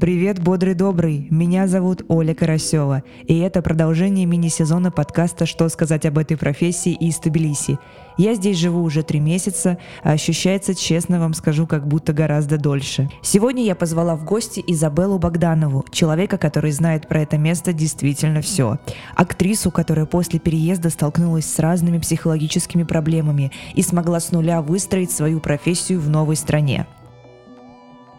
[0.00, 1.26] Привет, бодрый добрый!
[1.28, 7.18] Меня зовут Оля Карасева, и это продолжение мини-сезона подкаста «Что сказать об этой профессии» из
[7.18, 7.80] Тбилиси.
[8.16, 13.10] Я здесь живу уже три месяца, а ощущается, честно вам скажу, как будто гораздо дольше.
[13.22, 18.78] Сегодня я позвала в гости Изабеллу Богданову, человека, который знает про это место действительно все.
[19.16, 25.40] Актрису, которая после переезда столкнулась с разными психологическими проблемами и смогла с нуля выстроить свою
[25.40, 26.86] профессию в новой стране.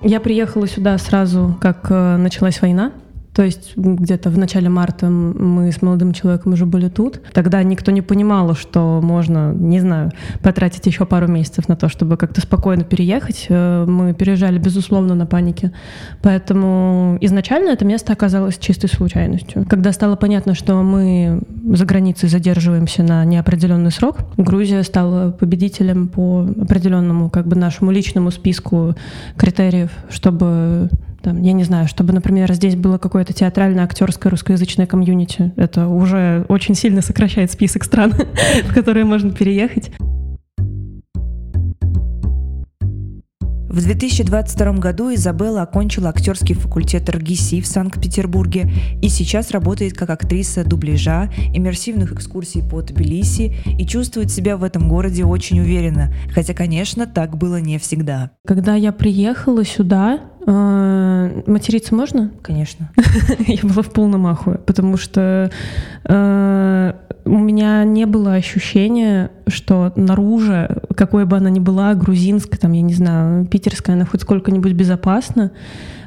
[0.02, 2.94] Я приехала сюда сразу, как э, началась война.
[3.34, 7.22] То есть где-то в начале марта мы с молодым человеком уже были тут.
[7.34, 10.12] Тогда никто не понимал, что можно, не знаю,
[10.42, 13.46] потратить еще пару месяцев на то, чтобы как-то спокойно переехать.
[13.50, 15.72] Э, мы переезжали, безусловно, на панике.
[16.22, 19.66] Поэтому изначально это место оказалось чистой случайностью.
[19.70, 21.42] Когда стало понятно, что мы
[21.72, 28.32] за границей задерживаемся на неопределенный срок, Грузия стала победителем по определенному как бы нашему личному
[28.32, 28.96] списку
[29.38, 30.90] критериев, чтобы
[31.22, 35.54] там, я не знаю, чтобы, например, здесь было какое-то театральное, актерское, русскоязычное комьюнити.
[35.56, 38.14] Это уже очень сильно сокращает список стран,
[38.66, 39.92] в которые можно переехать.
[43.70, 50.66] В 2022 году Изабелла окончила актерский факультет РГСИ в Санкт-Петербурге и сейчас работает как актриса
[50.66, 57.06] дубляжа, иммерсивных экскурсий по Тбилиси и чувствует себя в этом городе очень уверенно, хотя, конечно,
[57.06, 58.32] так было не всегда.
[58.48, 60.20] Когда я приехала сюда,
[60.52, 62.32] материться можно?
[62.42, 62.90] Конечно.
[63.48, 65.52] Я была в полном ахуе, потому что
[66.06, 66.94] э,
[67.26, 72.82] у меня не было ощущения, что наружу, какой бы она ни была, грузинская, там, я
[72.82, 75.52] не знаю, питерская, она хоть сколько-нибудь безопасна.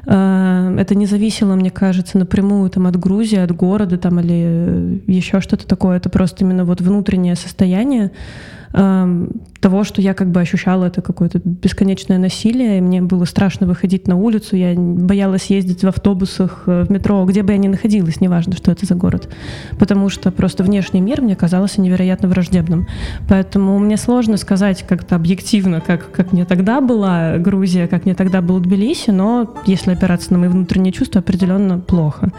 [0.05, 5.39] Э, это не зависело, мне кажется, напрямую там, от Грузии, от города там, или еще
[5.39, 5.97] что-то такое.
[5.97, 8.11] Это просто именно вот внутреннее состояние
[8.73, 14.07] того, что я как бы ощущала это какое-то бесконечное насилие, и мне было страшно выходить
[14.07, 18.19] на улицу, я боялась ездить в автобусах, э, в метро, где бы я ни находилась,
[18.19, 19.29] неважно, что это за город,
[19.77, 22.87] потому что просто внешний мир мне казался невероятно враждебным.
[23.29, 28.41] Поэтому мне сложно сказать как-то объективно, как, как мне тогда была Грузия, как мне тогда
[28.41, 32.31] был Тбилиси, но если опираться на мои внутренние чувства, определенно плохо.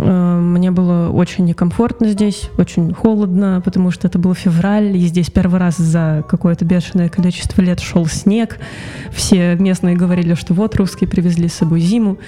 [0.00, 5.30] Э, мне было очень некомфортно здесь, очень холодно, потому что это был февраль, и здесь
[5.30, 8.58] первый раз за какое-то бешеное количество лет шел снег.
[9.10, 12.18] Все местные говорили, что вот русские привезли с собой зиму.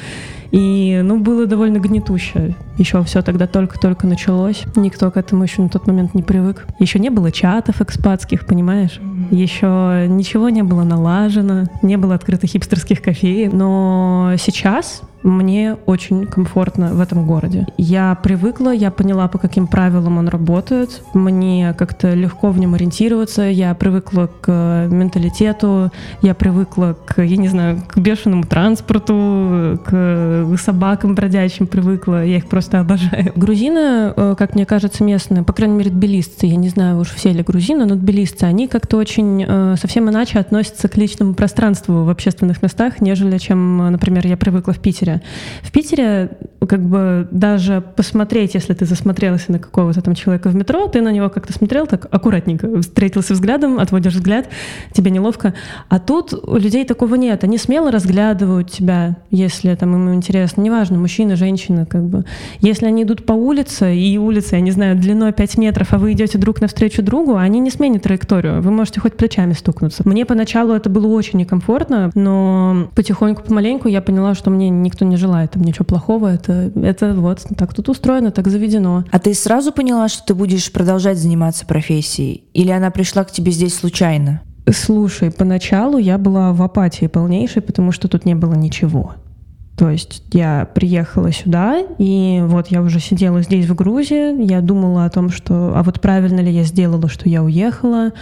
[0.50, 2.56] И, ну, было довольно гнетуще.
[2.76, 4.64] Еще все тогда только-только началось.
[4.74, 6.66] Никто к этому еще на тот момент не привык.
[6.78, 9.00] Еще не было чатов экспатских, понимаешь?
[9.30, 13.52] Еще ничего не было налажено, не было открытых хипстерских кофеев.
[13.52, 17.66] Но сейчас мне очень комфортно в этом городе.
[17.76, 21.02] Я привыкла, я поняла, по каким правилам он работает.
[21.12, 23.42] Мне как-то легко в нем ориентироваться.
[23.42, 31.14] Я привыкла к менталитету, я привыкла к, я не знаю, к бешеному транспорту, к собакам
[31.14, 32.24] бродячим привыкла.
[32.24, 33.32] Я их просто обожаю.
[33.36, 37.32] Грузины, э, как мне кажется, местные, по крайней мере, тбилисцы, я не знаю уж все
[37.32, 42.08] ли грузины, но тбилисцы, они как-то очень э, совсем иначе относятся к личному пространству в
[42.08, 45.22] общественных местах, нежели чем, например, я привыкла в Питере.
[45.62, 46.30] В Питере
[46.68, 51.10] как бы даже посмотреть, если ты засмотрелся на какого-то там человека в метро, ты на
[51.10, 54.48] него как-то смотрел так аккуратненько, встретился взглядом, отводишь взгляд,
[54.92, 55.54] тебе неловко.
[55.88, 57.44] А тут у людей такого нет.
[57.44, 60.29] Они смело разглядывают тебя, если там им интересно.
[60.56, 62.24] Неважно, мужчина, женщина, как бы.
[62.60, 66.12] Если они идут по улице, и улица, я не знаю, длиной 5 метров, а вы
[66.12, 68.62] идете друг навстречу другу, они не сменят траекторию.
[68.62, 70.02] Вы можете хоть плечами стукнуться.
[70.06, 75.04] Мне поначалу это было очень некомфортно, но потихоньку, помаленьку я поняла, что мне никто никто
[75.06, 76.28] не желает там ничего плохого.
[76.28, 79.04] Это, это вот так тут устроено, так заведено.
[79.10, 82.44] А ты сразу поняла, что ты будешь продолжать заниматься профессией?
[82.52, 84.42] Или она пришла к тебе здесь случайно?
[84.70, 89.14] Слушай, поначалу я была в апатии полнейшей, потому что тут не было ничего.
[89.80, 95.06] То есть я приехала сюда, и вот я уже сидела здесь, в Грузии, я думала
[95.06, 98.12] о том, что, а вот правильно ли я сделала, что я уехала,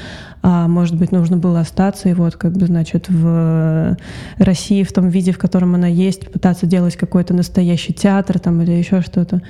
[0.40, 3.96] а может быть, нужно было остаться, и вот как бы, значит, в
[4.36, 8.70] России в том виде, в котором она есть, пытаться делать какой-то настоящий театр там или
[8.70, 9.42] еще что-то.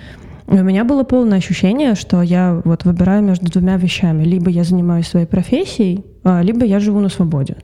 [0.46, 4.24] у меня было полное ощущение, что я вот выбираю между двумя вещами.
[4.24, 7.58] Либо я занимаюсь своей профессией, а, либо я живу на свободе.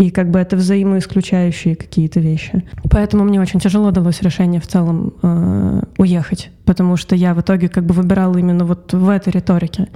[0.00, 2.64] И как бы это взаимоисключающие какие-то вещи.
[2.90, 7.68] Поэтому мне очень тяжело далось решение в целом э, уехать потому что я в итоге
[7.68, 9.88] как бы выбирала именно вот в этой риторике.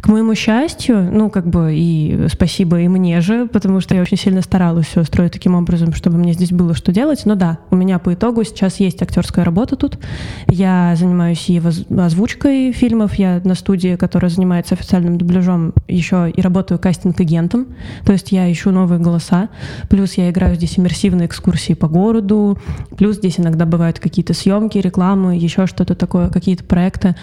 [0.00, 4.16] К моему счастью, ну как бы и спасибо и мне же, потому что я очень
[4.16, 7.22] сильно старалась все строить таким образом, чтобы мне здесь было что делать.
[7.24, 9.98] Но да, у меня по итогу сейчас есть актерская работа тут.
[10.46, 11.60] Я занимаюсь и
[11.98, 17.66] озвучкой фильмов, я на студии, которая занимается официальным дубляжом, еще и работаю кастинг-агентом,
[18.04, 19.48] то есть я ищу новые голоса,
[19.88, 22.58] плюс я играю здесь иммерсивные экскурсии по городу,
[22.96, 27.14] плюс здесь иногда бывают какие-то съемки, рекламы, еще что-то такое, какие-то проекты,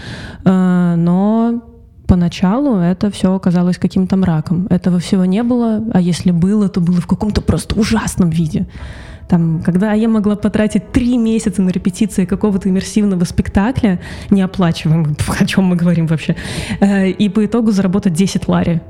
[0.46, 1.64] э, но
[2.08, 4.68] поначалу это все оказалось каким-то мраком.
[4.70, 8.68] Этого всего не было, а если было, то было в каком-то просто ужасном виде.
[9.30, 14.00] Там, когда я могла потратить три месяца на репетиции какого-то иммерсивного спектакля,
[14.32, 16.36] неоплачиваемого, о чем мы говорим вообще,
[16.80, 18.82] э, и по итогу заработать 10 лари.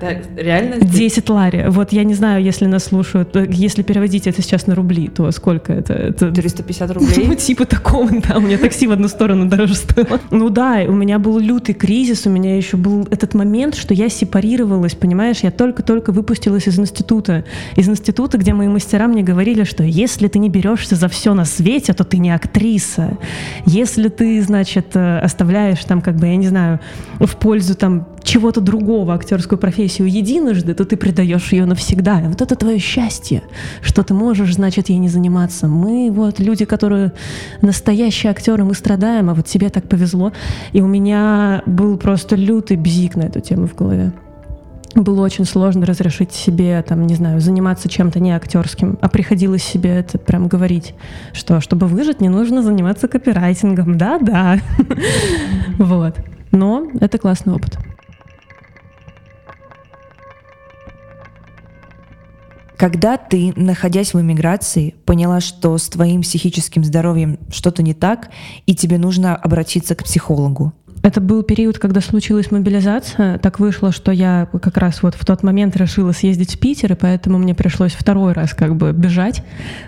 [0.00, 0.76] Да, реально?
[0.80, 1.64] 10 лари.
[1.68, 5.30] Вот я не знаю, если нас слушают, э, если переводить это сейчас на рубли, то
[5.32, 5.92] сколько это?
[5.92, 6.30] это...
[6.30, 7.26] 350 рублей?
[7.26, 10.20] Ну, типа такого, да, у меня такси в одну сторону дороже стоило.
[10.30, 14.08] Ну да, у меня был лютый кризис, у меня еще был этот момент, что я
[14.08, 17.44] сепарировалась, понимаешь, я только-только выпустилась из института.
[17.74, 21.44] Из института, где мои мастера мне говорили, что если ты не берешься за все на
[21.44, 23.18] свете, то ты не актриса.
[23.66, 26.78] Если ты, значит, э, оставляешь там, как бы, я не знаю,
[27.18, 32.20] в пользу там чего-то другого актерскую профессию единожды, то ты предаешь ее навсегда.
[32.26, 33.42] Вот это твое счастье,
[33.82, 35.68] что ты можешь, значит, ей не заниматься.
[35.68, 37.12] Мы вот люди, которые
[37.62, 40.32] настоящие актеры, мы страдаем, а вот тебе так повезло.
[40.72, 44.12] И у меня был просто лютый бзик на эту тему в голове
[44.94, 49.90] было очень сложно разрешить себе, там, не знаю, заниматься чем-то не актерским, а приходилось себе
[49.90, 50.94] это прям говорить,
[51.32, 54.58] что чтобы выжить, не нужно заниматься копирайтингом, да-да,
[55.78, 56.16] вот.
[56.50, 57.78] Но это классный опыт.
[62.78, 68.30] Когда ты, находясь в эмиграции, поняла, что с твоим психическим здоровьем что-то не так,
[68.66, 70.72] и тебе нужно обратиться к психологу?
[71.02, 73.38] Это был период, когда случилась мобилизация.
[73.38, 76.94] Так вышло, что я как раз вот в тот момент решила съездить в Питер, и
[76.94, 79.42] поэтому мне пришлось второй раз как бы бежать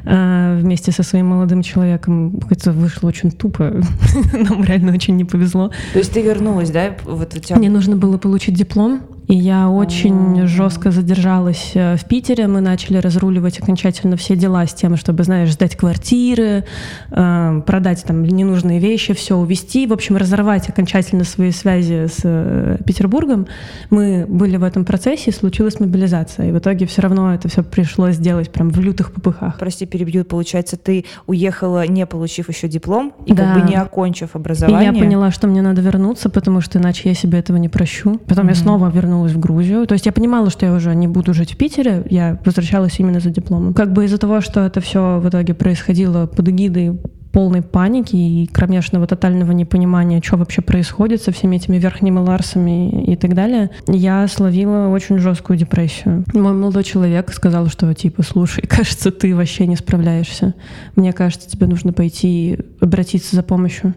[0.05, 2.41] э, вместе со своим молодым человеком.
[2.51, 3.83] Это вышло очень тупо.
[4.33, 5.71] Нам реально очень не повезло.
[5.93, 6.97] То есть ты вернулась, да?
[7.05, 7.57] Вот у тебя...
[7.57, 12.49] Мне нужно было получить диплом, и я очень жестко задержалась э, в Питере.
[12.49, 16.65] Мы начали разруливать окончательно все дела с тем, чтобы, знаешь, сдать квартиры,
[17.13, 19.87] э, продать там ненужные вещи, все увезти.
[19.87, 23.47] В общем, разорвать окончательно свои связи с э, Петербургом.
[23.91, 26.49] Мы были в этом процессе, и случилась мобилизация.
[26.49, 29.59] И в итоге все равно это все пришлось сделать прям в лютых попыхах.
[29.61, 30.25] Прости, перебью.
[30.25, 33.45] Получается, ты уехала, не получив еще диплом, и да.
[33.45, 34.91] как бы не окончив образование.
[34.91, 38.19] И я поняла, что мне надо вернуться, потому что иначе я себе этого не прощу.
[38.27, 38.49] Потом mm-hmm.
[38.49, 39.87] я снова вернулась вернулась в Грузию.
[39.87, 43.21] То есть я понимала, что я уже не буду жить в Питере, я возвращалась именно
[43.21, 43.75] за дипломом.
[43.75, 46.99] Как бы из-за того, что это все в итоге происходило под эгидой
[47.33, 53.15] полной паники и кромешного тотального непонимания, что вообще происходит со всеми этими верхними ларсами и
[53.15, 56.25] так далее, я словила очень жесткую депрессию.
[56.35, 60.55] Мой молодой человек сказал, что типа, слушай, кажется, ты вообще не справляешься.
[60.97, 63.95] Мне кажется, тебе нужно пойти обратиться за помощью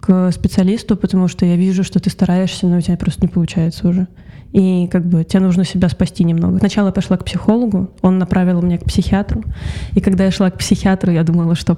[0.00, 3.88] к специалисту, потому что я вижу, что ты стараешься, но у тебя просто не получается
[3.88, 4.06] уже
[4.54, 6.58] и как бы тебе нужно себя спасти немного.
[6.58, 9.42] Сначала я пошла к психологу, он направил меня к психиатру,
[9.94, 11.76] и когда я шла к психиатру, я думала, что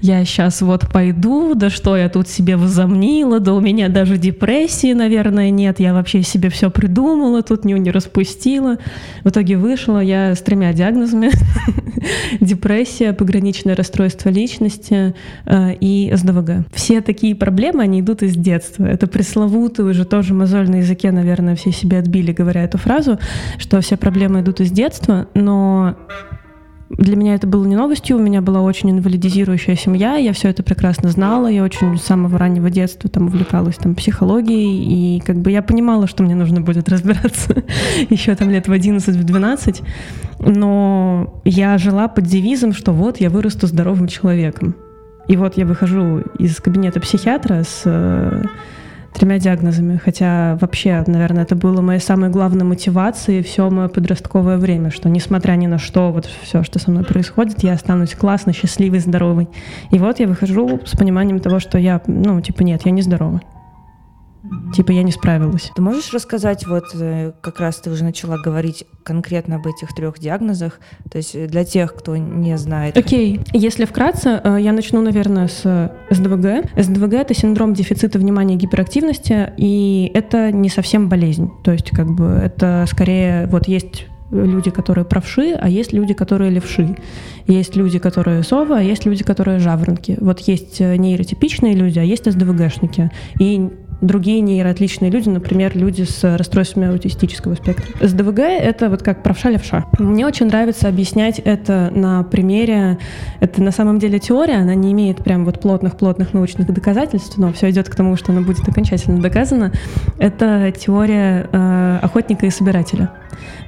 [0.00, 4.94] я сейчас вот пойду, да что я тут себе возомнила, да у меня даже депрессии,
[4.94, 8.78] наверное, нет, я вообще себе все придумала, тут не, не распустила.
[9.22, 11.30] В итоге вышла я с тремя диагнозами.
[12.40, 15.14] Депрессия, пограничное расстройство личности
[15.44, 16.66] э, и СДВГ.
[16.72, 18.84] Все такие проблемы, они идут из детства.
[18.84, 23.18] Это пресловутый уже тоже мозоль на языке, наверное, все все себе отбили, говоря эту фразу,
[23.58, 25.96] что все проблемы идут из детства, но
[26.90, 30.62] для меня это было не новостью, у меня была очень инвалидизирующая семья, я все это
[30.62, 35.50] прекрасно знала, я очень с самого раннего детства там увлекалась там психологией, и как бы
[35.50, 37.64] я понимала, что мне нужно будет разбираться
[38.10, 39.82] еще там лет в 11, в 12,
[40.38, 44.76] но я жила под девизом, что вот я вырасту здоровым человеком.
[45.26, 47.82] И вот я выхожу из кабинета психиатра с
[49.16, 49.96] тремя диагнозами.
[49.96, 55.52] Хотя вообще, наверное, это было моей самой главной мотивацией все мое подростковое время, что несмотря
[55.52, 59.48] ни на что, вот все, что со мной происходит, я останусь классной, счастливой, здоровой.
[59.90, 63.40] И вот я выхожу с пониманием того, что я, ну, типа, нет, я не здорова.
[64.74, 65.70] Типа я не справилась.
[65.74, 70.18] Ты можешь рассказать, вот э, как раз ты уже начала говорить конкретно об этих трех
[70.18, 72.96] диагнозах, то есть для тех, кто не знает.
[72.96, 73.50] Окей, okay.
[73.52, 76.70] если вкратце, э, я начну, наверное, с СДВГ.
[76.76, 81.50] СДВГ— это синдром дефицита внимания и гиперактивности, и это не совсем болезнь.
[81.64, 86.50] То есть как бы это скорее вот есть люди, которые правши, а есть люди, которые
[86.50, 86.96] левши.
[87.46, 90.16] Есть люди, которые совы, а есть люди, которые жаворонки.
[90.20, 93.10] Вот есть э, нейротипичные люди, а есть СДВГшники.
[93.38, 97.86] И другие нейроотличные люди, например, люди с расстройствами аутистического спектра.
[98.06, 99.86] СДВГ— это вот как правша-левша.
[99.98, 102.98] Мне очень нравится объяснять это на примере,
[103.40, 107.70] это на самом деле теория, она не имеет прям вот плотных-плотных научных доказательств, но все
[107.70, 109.72] идет к тому, что она будет окончательно доказана.
[110.18, 113.10] Это теория э, охотника и собирателя.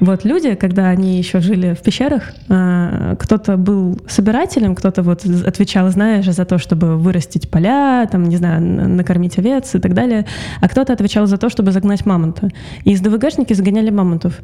[0.01, 5.89] Вот люди, когда они еще жили в пещерах, э, кто-то был собирателем, кто-то вот отвечал,
[5.91, 10.27] знаешь, за то, чтобы вырастить поля, там, не знаю, накормить овец и так далее,
[10.61, 12.49] а кто-то отвечал за то, чтобы загнать мамонта.
[12.85, 14.39] И из ДВГшники загоняли мамонтов.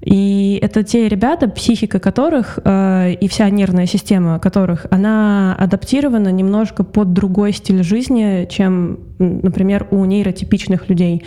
[0.00, 6.84] И это те ребята, психика которых э, и вся нервная система которых, она адаптирована немножко
[6.84, 11.24] под другой стиль жизни, чем, например, у нейротипичных людей.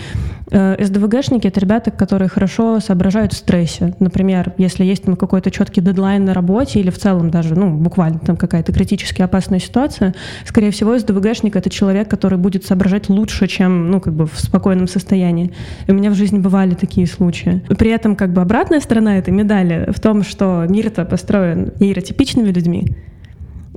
[0.52, 3.94] Э, СДВГшники— это ребята, которые хорошо соображают в стрессе.
[4.00, 8.20] Например, если есть там какой-то четкий дедлайн на работе или в целом даже, ну, буквально
[8.20, 10.14] там какая-то критически опасная ситуация,
[10.46, 14.88] скорее всего, СДВГшник— это человек, который будет соображать лучше, чем, ну, как бы в спокойном
[14.88, 15.52] состоянии.
[15.88, 17.62] И у меня в жизни бывали такие случаи.
[17.78, 22.88] При этом, как бы, обратная сторона этой медали в том, что мир-то построен нейротипичными людьми,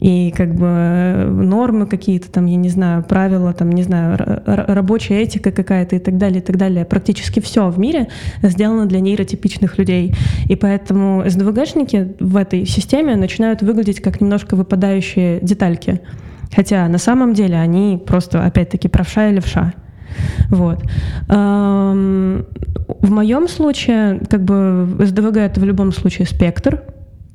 [0.01, 5.51] и как бы нормы какие-то там, я не знаю, правила, там, не знаю, рабочая этика
[5.51, 6.85] какая-то и так далее, и так далее.
[6.85, 8.09] Практически все в мире
[8.43, 10.15] сделано для нейротипичных людей.
[10.49, 16.01] И поэтому СДВГшники в этой системе начинают выглядеть как немножко выпадающие детальки.
[16.55, 19.73] Хотя на самом деле они просто, опять-таки, правша и левша.
[20.51, 20.83] Вот.
[21.27, 26.83] В моем случае, как бы СДВГ это в любом случае спектр,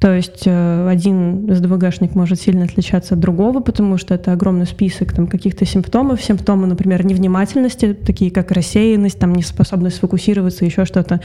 [0.02, 5.14] то есть э, один СДВГшник может сильно отличаться от другого, потому что это огромный список
[5.14, 6.24] там, каких-то симптомов.
[6.24, 11.22] Симптомы, например, невнимательности, такие как рассеянность, там, неспособность сфокусироваться, еще что-то.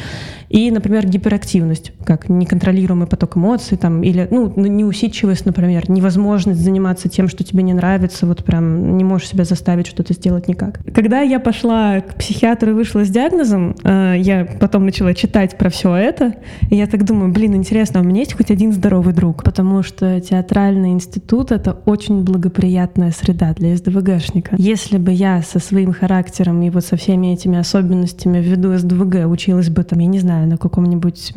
[0.50, 7.28] И, например, гиперактивность, как неконтролируемый поток эмоций, там, или ну, неусидчивость, например, невозможность заниматься тем,
[7.28, 10.80] что тебе не нравится, вот прям не можешь себя заставить что-то сделать никак.
[10.94, 15.70] Когда я пошла к психиатру и вышла с диагнозом, э, я потом начала читать про
[15.70, 16.34] все это,
[16.68, 19.44] и я так думаю, блин, интересно, а у меня есть хоть один один здоровый друг,
[19.44, 24.56] потому что театральный институт— это очень благоприятная среда для СДВГшника.
[24.58, 29.70] Если бы я со своим характером и вот со всеми этими особенностями ввиду СДВГ училась
[29.70, 31.32] бы там, я не знаю, на каком-нибудь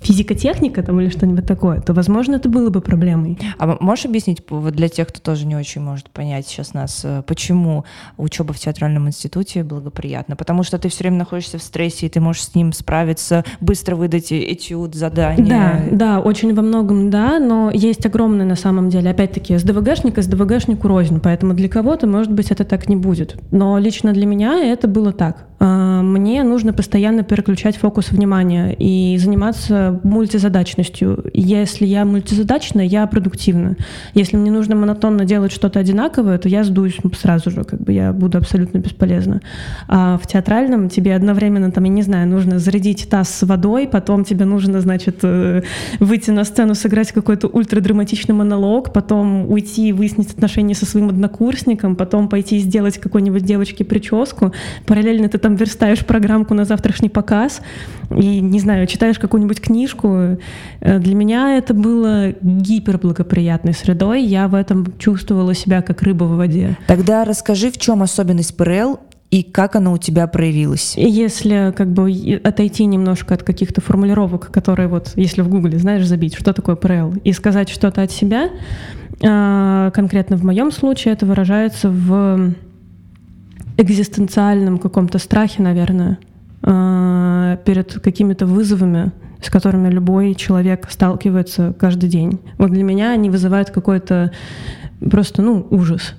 [0.00, 3.38] физикотехника там или что-нибудь такое, то, возможно, это было бы проблемой.
[3.58, 7.22] А можешь объяснить вот для тех, кто тоже не очень может понять сейчас нас, э,
[7.26, 7.84] почему
[8.16, 10.36] учеба в театральном институте благоприятна?
[10.36, 13.96] Потому что ты все время находишься в стрессе, и ты можешь с ним справиться, быстро
[13.96, 15.46] выдать этюд, задание.
[15.46, 20.22] Да, да, очень во многом да, но есть огромное на самом деле, опять-таки, СДВГшник и
[20.22, 23.36] СДВГшнику рознь, поэтому для кого-то, может быть, это так не будет.
[23.50, 25.46] Но лично для меня это было так.
[25.58, 31.24] А, мне нужно постоянно переключать фокус внимания и заниматься мультизадачностью.
[31.32, 33.76] Если я мультизадачна, я продуктивна.
[34.14, 38.12] Если мне нужно монотонно делать что-то одинаковое, то я сдуюсь сразу же, как бы я
[38.12, 39.40] буду абсолютно бесполезна.
[39.88, 44.24] А в театральном тебе одновременно, там, я не знаю, нужно зарядить таз с водой, потом
[44.24, 45.62] тебе нужно, значит, э,
[45.98, 52.28] выйти на сцену, сыграть какой-то ультрадраматичный монолог, потом уйти, выяснить отношения со своим однокурсником, потом
[52.28, 54.52] пойти сделать какой-нибудь девочке прическу.
[54.86, 57.60] Параллельно ты там верстаешь программку на завтрашний показ
[58.10, 60.38] и, не знаю, читаешь какую-нибудь книжку.
[60.80, 64.22] Э, для меня это было гиперблагоприятной средой.
[64.22, 66.76] Я в этом чувствовала себя как рыба в воде.
[66.86, 70.94] Тогда расскажи, в чем особенность ПРЛ и как она у тебя проявилась?
[70.96, 76.34] Если как бы отойти немножко от каких-то формулировок, которые вот, если в Гугле, знаешь, забить,
[76.34, 78.50] что такое ПРЛ, и сказать что-то от себя,
[79.22, 82.54] э, конкретно в моем случае это выражается в
[83.78, 86.18] экзистенциальном каком-то страхе, наверное,
[86.62, 92.38] э, перед какими-то вызовами, с которыми любой человек сталкивается каждый день.
[92.58, 94.32] Вот для меня они вызывают какой-то
[95.10, 96.14] просто, ну, ужас.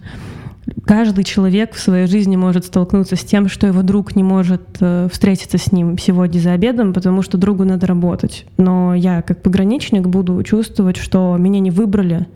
[0.85, 5.07] Каждый человек в своей жизни может столкнуться с тем, что его друг не может э,
[5.11, 8.45] встретиться с ним сегодня за обедом, потому что другу надо работать.
[8.57, 12.27] Но я, как пограничник, буду чувствовать, что меня не выбрали,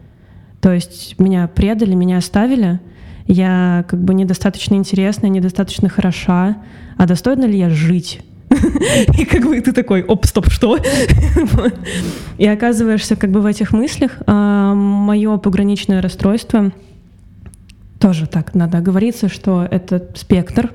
[0.59, 2.79] то есть меня предали, меня оставили—
[3.27, 6.57] я как бы недостаточно интересная, недостаточно хороша,
[6.97, 8.21] а достойна ли я жить?
[9.17, 10.77] И как бы ты такой, оп, стоп, что?
[12.37, 14.11] И оказываешься как бы в этих мыслях.
[14.27, 16.71] А мое пограничное расстройство
[17.99, 20.71] тоже так надо оговориться, что это спектр,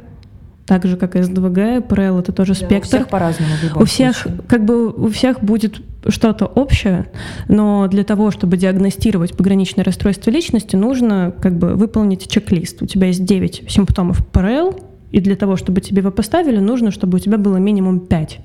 [0.66, 2.86] так же, как и СДВГ, ПРЛ это тоже да, спектр.
[2.86, 3.52] У всех по-разному.
[3.74, 4.40] У всех, случае.
[4.46, 7.06] как бы, у всех будет что-то общее,
[7.48, 12.82] но для того, чтобы диагностировать пограничное расстройство личности, нужно как бы выполнить чек-лист.
[12.82, 17.16] У тебя есть 9 симптомов ПРЛ, и для того, чтобы тебе его поставили, нужно, чтобы
[17.16, 18.40] у тебя было минимум 5.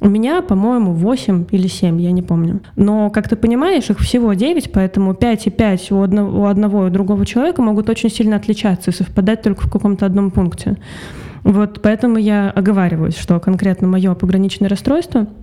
[0.00, 2.60] У меня, по-моему, 8 или 7, я не помню.
[2.74, 6.88] Но, как ты понимаешь, их всего 9, поэтому 5 и 5 у одного, у одного
[6.88, 10.76] и другого человека могут очень сильно отличаться и совпадать только в каком-то одном пункте.
[11.44, 15.28] Вот поэтому я оговариваюсь, что конкретно мое пограничное расстройство—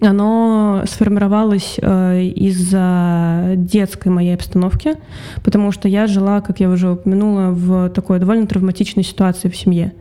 [0.00, 4.94] оно сформировалось э, из-за детской моей обстановки,
[5.42, 9.92] потому что я жила, как я уже упомянула, в такой довольно травматичной ситуации в семье.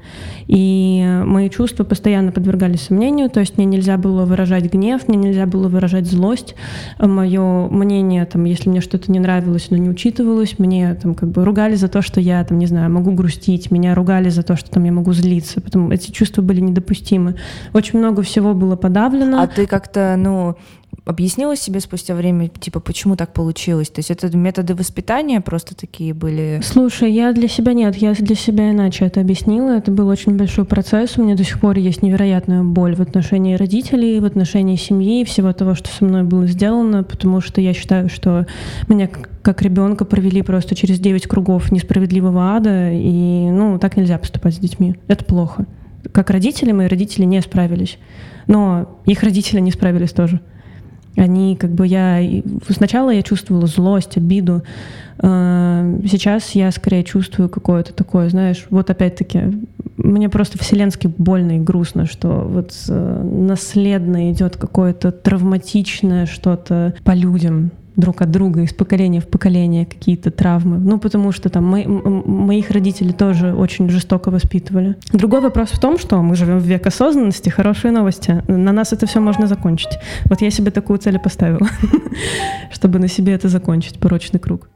[0.47, 5.45] И мои чувства постоянно подвергались сомнению, то есть мне нельзя было выражать гнев, мне нельзя
[5.45, 6.55] было выражать злость.
[6.99, 11.43] Мое мнение, там, если мне что-то не нравилось, но не учитывалось, мне там как бы
[11.43, 14.71] ругали за то, что я, там, не знаю, могу грустить, меня ругали за то, что
[14.71, 17.35] там я могу злиться, потому эти чувства были недопустимы.
[17.73, 19.41] Очень много всего было подавлено.
[19.41, 20.55] А ты как-то, ну,
[21.07, 23.89] объяснила себе спустя время, типа, почему так получилось?
[23.89, 26.59] То есть это методы воспитания просто такие были?
[26.63, 29.71] Слушай, я для себя нет, я для себя иначе это объяснила.
[29.71, 31.17] Это был очень большой процесс.
[31.17, 35.53] У меня до сих пор есть невероятная боль в отношении родителей, в отношении семьи, всего
[35.53, 38.45] того, что со мной было сделано, потому что я считаю, что
[38.89, 39.07] меня
[39.41, 44.59] как ребенка провели просто через 9 кругов несправедливого ада, и, ну, так нельзя поступать с
[44.59, 44.95] детьми.
[45.07, 45.65] Это плохо.
[46.11, 47.97] Как родители, мои родители не справились.
[48.47, 50.41] Но их родители не справились тоже.
[51.17, 52.21] Они как бы я...
[52.69, 54.63] Сначала я чувствовала злость, обиду.
[55.19, 59.41] Э, сейчас я скорее чувствую какое-то такое, знаешь, вот опять-таки,
[59.97, 67.15] мне просто вселенски больно и грустно, что вот э, наследно идет какое-то травматичное что-то по
[67.15, 70.77] людям, друг от друга из поколения в поколение какие-то травмы.
[70.77, 74.95] Ну, потому что там мои, моих родителей тоже очень жестоко воспитывали.
[75.11, 78.43] Другой вопрос в том, что мы живем в век осознанности, хорошие новости.
[78.47, 79.99] На нас это все можно закончить.
[80.25, 81.67] Вот я себе такую цель поставила,
[82.71, 84.69] чтобы на себе это закончить, порочный круг.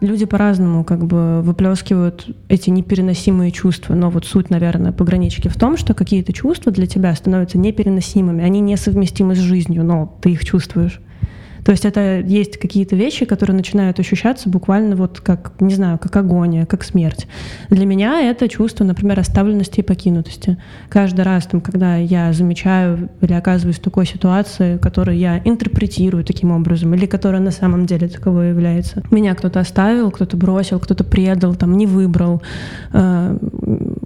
[0.00, 3.94] Люди по-разному как бы выплескивают эти непереносимые чувства.
[3.94, 8.60] Но вот суть, наверное, погранички в том, что какие-то чувства для тебя становятся непереносимыми, они
[8.60, 11.00] несовместимы с жизнью, но ты их чувствуешь.
[11.66, 16.14] То есть это есть какие-то вещи, которые начинают ощущаться буквально вот как, не знаю, как
[16.14, 17.26] агония, как смерть.
[17.70, 20.58] Для меня это чувство, например, оставленности и покинутости.
[20.88, 26.52] Каждый раз, там, когда я замечаю или оказываюсь в такой ситуации, которую я интерпретирую таким
[26.52, 29.02] образом, или которая на самом деле таковой является.
[29.10, 32.42] Меня кто-то оставил, кто-то бросил, кто-то предал, там, не выбрал,
[32.92, 33.38] э,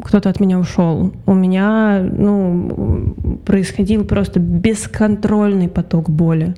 [0.02, 1.12] кто-то от меня ушел.
[1.26, 6.54] У меня ну, происходил просто бесконтрольный поток боли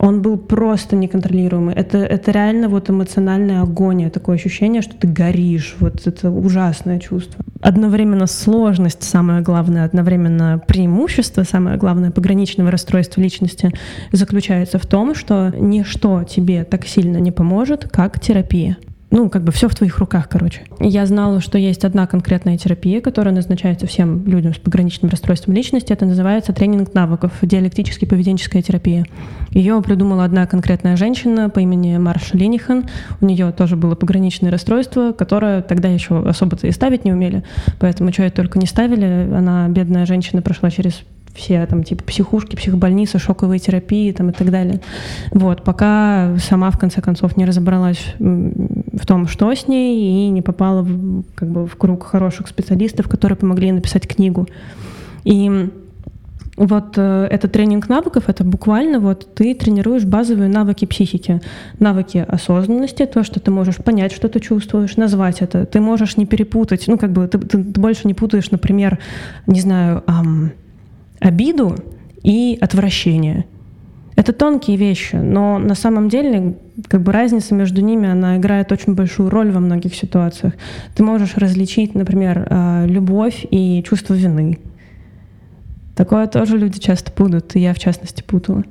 [0.00, 1.74] он был просто неконтролируемый.
[1.74, 5.76] Это, это реально вот эмоциональная агония, такое ощущение, что ты горишь.
[5.78, 7.44] Вот это ужасное чувство.
[7.60, 13.72] Одновременно сложность, самое главное, одновременно преимущество, самое главное, пограничного расстройства личности
[14.10, 18.78] заключается в том, что ничто тебе так сильно не поможет, как терапия
[19.10, 20.62] ну, как бы все в твоих руках, короче.
[20.78, 25.92] Я знала, что есть одна конкретная терапия, которая назначается всем людям с пограничным расстройством личности.
[25.92, 29.04] Это называется тренинг навыков, диалектически поведенческая терапия.
[29.50, 32.88] Ее придумала одна конкретная женщина по имени Марша Ленихан.
[33.20, 37.42] У нее тоже было пограничное расстройство, которое тогда еще особо-то и ставить не умели.
[37.80, 39.04] Поэтому это только не ставили.
[39.34, 41.02] Она, бедная женщина, прошла через
[41.34, 44.80] все там типа психушки, психбольницы, шоковые терапии там и так далее.
[45.30, 50.42] Вот, пока сама в конце концов не разобралась в том, что с ней, и не
[50.42, 54.48] попала в, как бы в круг хороших специалистов, которые помогли написать книгу.
[55.24, 55.70] И
[56.56, 61.40] вот э, этот тренинг навыков, это буквально вот ты тренируешь базовые навыки психики,
[61.78, 65.64] навыки осознанности, то, что ты можешь понять, что ты чувствуешь, назвать это.
[65.64, 68.98] Ты можешь не перепутать, ну как бы ты, ты, ты больше не путаешь, например,
[69.46, 70.52] не знаю, эм,
[71.20, 71.76] обиду
[72.22, 73.46] и отвращение.
[74.16, 76.56] Это тонкие вещи, но на самом деле
[76.88, 80.54] как бы разница между ними, она играет очень большую роль во многих ситуациях.
[80.94, 84.58] Ты можешь различить, например, э, любовь и чувство вины.
[85.96, 88.64] Такое тоже люди часто путают, и я в частности путала.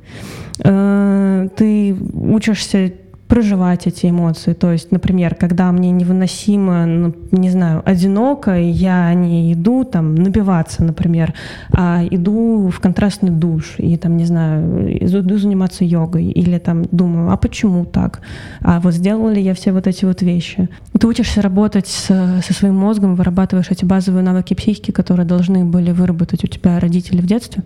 [0.63, 2.93] Э, ты учишься
[3.29, 4.53] проживать эти эмоции.
[4.53, 10.83] То есть, например, когда мне невыносимо, ну, не знаю, одиноко, я не иду там набиваться,
[10.83, 11.35] например,
[11.71, 17.31] а иду в контрастный душ и там, не знаю, иду заниматься йогой или там думаю,
[17.31, 18.21] а почему так?
[18.61, 20.67] А вот сделала ли я все вот эти вот вещи?
[20.99, 25.91] Ты учишься работать с, со своим мозгом, вырабатываешь эти базовые навыки психики, которые должны были
[25.91, 27.61] выработать у тебя родители в детстве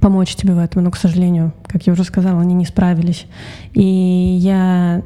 [0.00, 3.26] помочь тебе в этом, но, к сожалению, как я уже сказала, они не справились.
[3.72, 5.02] И я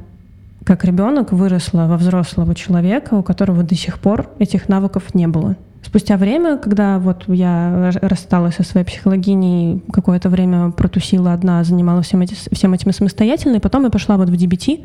[0.64, 5.57] как ребенок выросла во взрослого человека, у которого до сих пор этих навыков не было.
[5.83, 12.20] Спустя время, когда вот я рассталась со своей психологиней, какое-то время протусила одна, занималась всем,
[12.20, 14.85] эти, всем этим самостоятельно, и потом я пошла вот в DBT,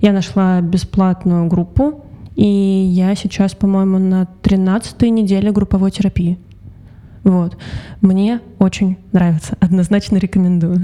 [0.00, 2.04] я нашла бесплатную группу,
[2.36, 6.38] И я сейчас, по-моему, на 13 неделе групповой терапии.
[7.24, 7.56] Вот.
[8.00, 9.56] Мне очень нравится.
[9.60, 10.82] Однозначно рекомендую.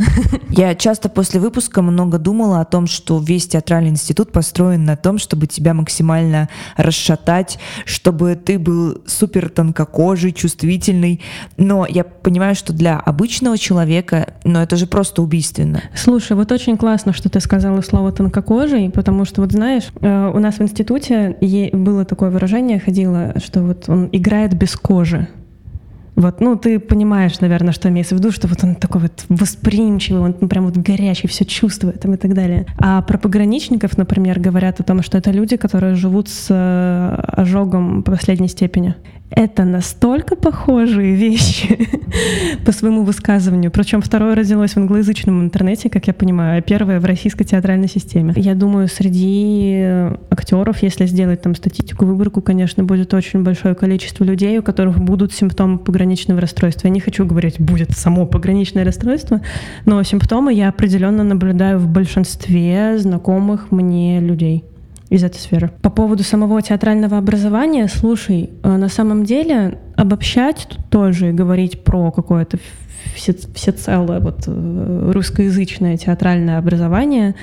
[0.50, 5.18] Я часто после выпуска много думала о том, что весь театральный институт построен на том,
[5.18, 11.22] чтобы тебя максимально расшатать, чтобы ты был супер тонкокожий, чувствительный.
[11.56, 15.82] Но я понимаю, что для обычного человека, ну это же просто убийственно.
[15.94, 20.38] Слушай, вот очень классно, что ты сказала слово тонкокожий, потому что вот знаешь, э, у
[20.38, 21.36] нас в институте
[21.72, 25.28] было такое выражение, ходило, что вот он играет без кожи.
[26.16, 30.22] Вот, ну, ты понимаешь, наверное, что имеется в виду, что вот он такой вот восприимчивый,
[30.22, 32.66] он прям вот горячий, все чувствует и так далее.
[32.78, 38.02] А про пограничников, например, говорят о том, что это люди, которые живут с э, ожогом
[38.02, 38.94] последней степени
[39.30, 41.88] это настолько похожие вещи
[42.64, 43.70] по своему высказыванию.
[43.70, 48.34] Причем второе родилось в англоязычном интернете, как я понимаю, а первое в российской театральной системе.
[48.36, 54.58] Я думаю, среди актеров, если сделать там статистику, выборку, конечно, будет очень большое количество людей,
[54.58, 56.86] у которых будут симптомы пограничного расстройства.
[56.86, 59.40] Я не хочу говорить, будет само пограничное расстройство,
[59.86, 64.64] но симптомы я определенно наблюдаю в большинстве знакомых мне людей
[65.08, 65.70] из этой сферы.
[65.82, 71.84] По поводу самого театрального образования, слушай, э, на самом деле обобщать тут тоже и говорить
[71.84, 72.58] про какое-то
[73.14, 77.34] все, всецелое вот э, русскоязычное театральное образование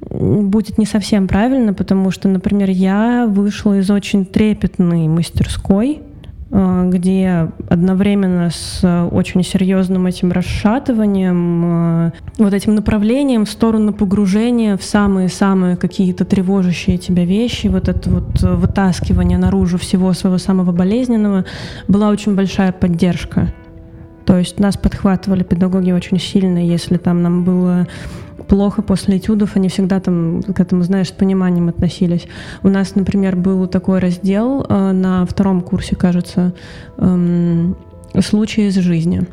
[0.00, 6.02] будет не совсем правильно, потому что, например, я вышла из очень трепетной мастерской,
[6.50, 14.82] где одновременно с очень серьезным этим расшатыванием, э, вот этим направлением в сторону погружения в
[14.82, 21.44] самые-самые какие-то тревожащие тебя вещи, вот это вот вытаскивание наружу всего своего самого болезненного,
[21.86, 23.52] была очень большая поддержка.
[24.24, 27.86] То есть нас подхватывали педагоги очень сильно, если там нам было
[28.48, 32.26] плохо после этюдов, они всегда там к этому, знаешь, с пониманием относились.
[32.62, 36.54] У нас, например, был такой раздел э, на втором курсе, кажется,
[36.96, 37.72] э,
[38.20, 39.26] «Случаи из жизни».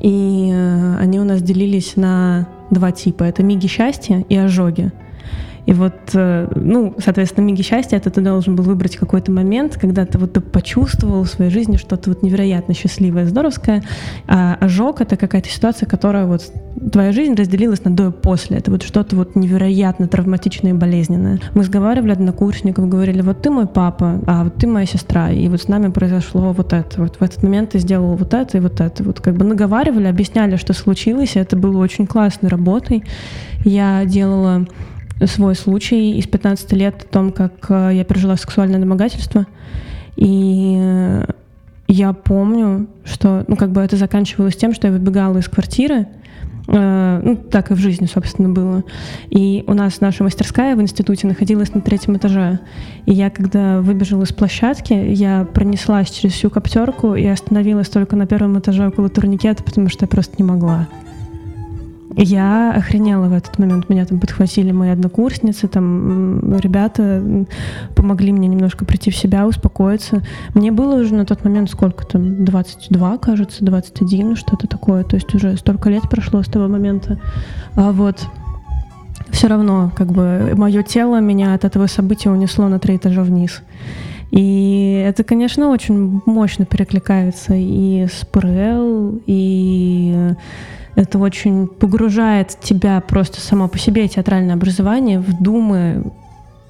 [0.00, 3.24] И э, они у нас делились на два типа.
[3.24, 4.92] Это миги счастья и ожоги.
[5.70, 10.04] И вот, э, ну, соответственно, миги счастья, это ты должен был выбрать какой-то момент, когда
[10.04, 13.84] ты вот почувствовал в своей жизни что-то вот невероятно счастливое, здоровское.
[14.26, 16.42] А ожог— это какая-то ситуация, которая вот
[16.90, 18.58] твоя жизнь разделилась на до и после.
[18.58, 21.38] Это вот что-то вот невероятно травматичное и болезненное.
[21.54, 25.62] Мы разговаривали однокурсников, говорили, вот ты мой папа, а вот ты моя сестра, и вот
[25.62, 27.00] с нами произошло вот это.
[27.00, 29.04] Вот в этот момент ты сделал вот это и вот это.
[29.04, 33.04] Вот как бы наговаривали, объясняли, что случилось, и это было очень классной работой.
[33.64, 34.66] Я делала
[35.26, 39.46] свой случай из 15 лет о том, как э, я пережила сексуальное домогательство.
[40.16, 41.24] И э,
[41.88, 46.06] я помню, что ну, как бы это заканчивалось тем, что я выбегала из квартиры,
[46.68, 48.84] э, ну, так и в жизни, собственно, было.
[49.28, 52.60] И у нас наша мастерская в институте находилась на третьем этаже.
[53.06, 58.26] И я, когда выбежала из площадки, я пронеслась через всю коптерку и остановилась только на
[58.26, 60.88] первом этаже около турникета, потому что я просто не могла.
[62.16, 63.88] Я охренела в этот момент.
[63.88, 67.46] Меня там подхватили мои однокурсницы, там ребята
[67.94, 70.22] помогли мне немножко прийти в себя, успокоиться.
[70.54, 75.04] Мне было уже на тот момент сколько там, 22, кажется, 21, что-то такое.
[75.04, 77.20] То есть уже столько лет прошло с того момента.
[77.76, 78.26] А вот
[79.30, 83.62] все равно, как бы, мое тело меня от этого события унесло на три этажа вниз.
[84.32, 90.34] И это, конечно, очень мощно перекликается и с ПРЛ, и
[90.94, 96.04] это очень погружает тебя просто само по себе театральное образование в думы,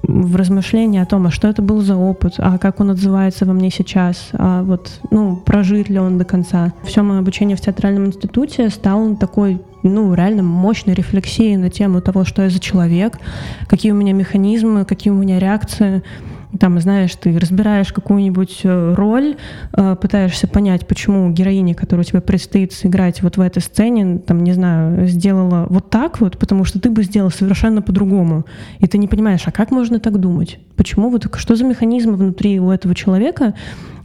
[0.03, 3.53] в размышления о том, а что это был за опыт, а как он отзывается во
[3.53, 6.73] мне сейчас, а вот, ну, прожит ли он до конца.
[6.83, 12.25] Все мое обучение в театральном институте стало такой, ну, реально мощной рефлексией на тему того,
[12.25, 13.19] что я за человек,
[13.67, 16.03] какие у меня механизмы, какие у меня реакции,
[16.59, 19.37] там, знаешь, ты разбираешь какую-нибудь э, роль,
[19.73, 24.53] э, пытаешься понять, почему героиня, которую тебе предстоит сыграть вот в этой сцене, там, не
[24.53, 28.45] знаю, сделала вот так вот, потому что ты бы сделал совершенно по-другому.
[28.79, 30.59] И ты не понимаешь, а как можно так думать?
[30.75, 33.53] Почему вот, что за механизмы внутри у этого человека,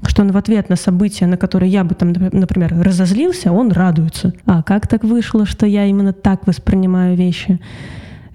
[0.06, 4.34] что он в ответ на события, на которые я бы там, например, разозлился, он радуется.
[4.44, 7.60] А как так вышло, что я именно так воспринимаю вещи?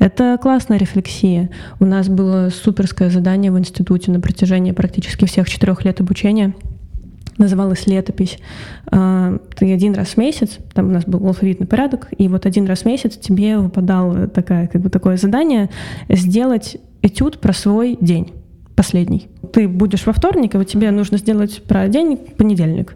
[0.01, 1.51] Это классная рефлексия.
[1.79, 6.55] У нас было суперское задание в институте на протяжении практически всех четырех лет обучения
[7.37, 8.39] называлась летопись.
[8.87, 12.65] А, ты один раз в месяц, там у нас был алфавитный порядок, и вот один
[12.65, 15.69] раз в месяц тебе выпадало такая, как бы такое задание
[16.09, 18.33] сделать этюд про свой день
[18.75, 19.27] последний.
[19.51, 22.95] Ты будешь во вторник, и вот тебе нужно сделать про день понедельник.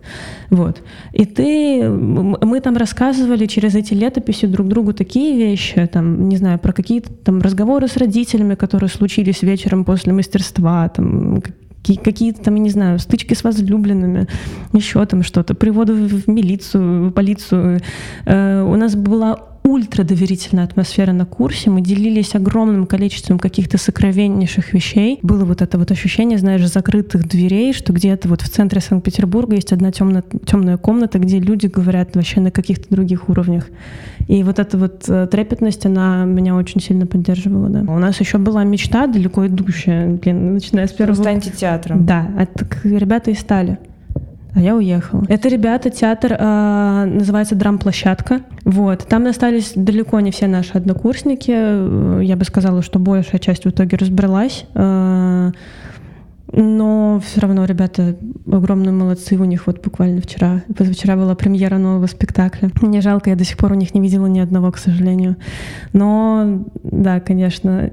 [0.50, 0.82] Вот.
[1.14, 6.60] И ты, мы там рассказывали через эти летописи друг другу такие вещи, там, не знаю,
[6.60, 11.42] про какие-то там разговоры с родителями, которые случились вечером после мастерства, там,
[11.84, 14.28] какие-то там, я не знаю, стычки с возлюбленными,
[14.74, 17.80] еще там что-то, приводы в милицию, в полицию.
[18.26, 21.72] Э, у нас была ультрадоверительная атмосфера на курсе.
[21.72, 25.20] Мы делились огромным количеством каких-то сокровеннейших вещей.
[25.24, 29.74] Было вот это вот ощущение, знаешь, закрытых дверей, что где-то вот в центре Санкт-Петербурга есть
[29.74, 33.66] одна темная, темная комната, где люди говорят вообще на каких-то других уровнях.
[34.28, 37.80] И вот эта вот э, трепетность, она меня очень сильно поддерживала, да.
[37.92, 41.16] У нас еще была мечта далеко идущая, блин, начиная с первого...
[41.16, 42.06] Станьте театром.
[42.06, 43.80] Да, это ребята и стали
[44.56, 45.26] а я уехала.
[45.28, 48.40] Это ребята, театр э, называется «Драм-площадка».
[48.64, 49.06] Вот.
[49.06, 52.24] Там остались далеко не все наши однокурсники.
[52.24, 54.66] Я бы сказала, что большая часть в итоге разбралась.
[54.74, 55.52] Э,
[56.54, 58.16] но все равно ребята
[58.50, 59.36] огромные молодцы.
[59.36, 62.72] У них вот буквально вчера, позавчера была премьера нового спектакля.
[62.82, 65.36] Мне жалко, я до сих пор у них не видела ни одного, к сожалению.
[65.92, 67.92] Но да, конечно,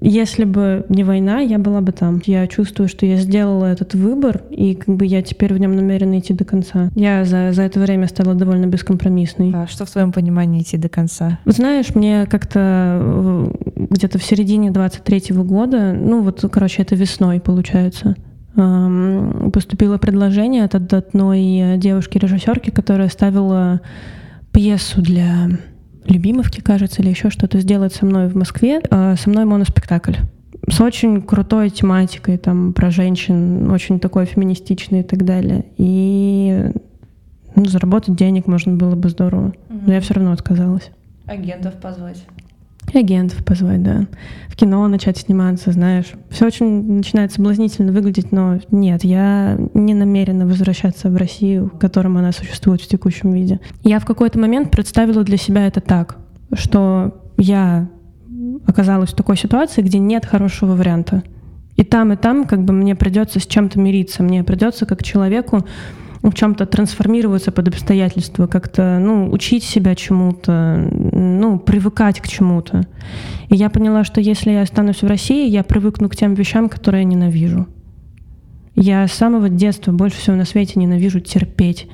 [0.00, 2.20] если бы не война, я была бы там.
[2.26, 6.18] Я чувствую, что я сделала этот выбор, и как бы я теперь в нем намерена
[6.18, 6.90] идти до конца.
[6.94, 9.52] Я за, за это время стала довольно бескомпромиссной.
[9.54, 11.38] А что в твоем понимании идти до конца?
[11.44, 12.60] Знаешь, мне как-то
[13.00, 18.16] э, где-то в середине 23 года, ну вот, короче, это весной получается,
[18.54, 23.80] поступило предложение от одной девушки-режиссерки, которая ставила
[24.52, 25.48] пьесу для
[26.06, 28.80] Любимовки, кажется, или еще что-то сделать со мной в Москве.
[28.90, 30.14] А со мной моноспектакль
[30.68, 35.66] с очень крутой тематикой там про женщин, очень такой феминистичный и так далее.
[35.76, 36.70] И
[37.54, 39.52] ну, заработать денег можно было бы здорово.
[39.68, 40.90] Но я все равно отказалась.
[41.26, 42.24] Агентов позвать
[42.92, 44.06] агентов позвать, да.
[44.48, 46.12] В кино начать сниматься, знаешь.
[46.30, 52.16] Все очень начинает соблазнительно выглядеть, но нет, я не намерена возвращаться в Россию, в котором
[52.18, 53.60] она существует в текущем виде.
[53.82, 56.18] Я в какой-то момент представила для себя это так,
[56.52, 57.88] что я
[58.66, 61.22] оказалась в такой ситуации, где нет хорошего варианта.
[61.76, 64.22] И там, и там как бы мне придется с чем-то мириться.
[64.22, 65.64] Мне придется как человеку
[66.30, 72.86] в чем-то трансформироваться под обстоятельства, как-то, ну, учить себя чему-то, ну, привыкать к чему-то.
[73.50, 77.02] И я поняла, что если я останусь в России, я привыкну к тем вещам, которые
[77.02, 77.66] я ненавижу.
[78.74, 81.88] Я с самого детства больше всего на свете ненавижу терпеть.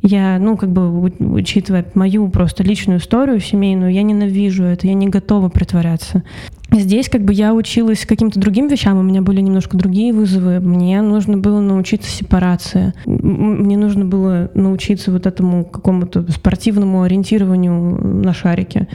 [0.00, 5.08] Я, ну, как бы, учитывая мою просто личную историю семейную, я ненавижу это, я не
[5.08, 6.22] готова притворяться.
[6.70, 10.60] Здесь как бы я училась каким-то другим вещам, у меня были немножко другие вызовы.
[10.60, 12.92] Мне нужно было научиться сепарации.
[13.06, 18.86] Мне нужно было научиться вот этому какому-то спортивному ориентированию на шарике.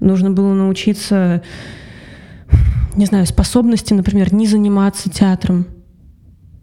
[0.00, 1.42] Нужно было научиться,
[2.96, 5.66] не знаю, способности, например, не заниматься театром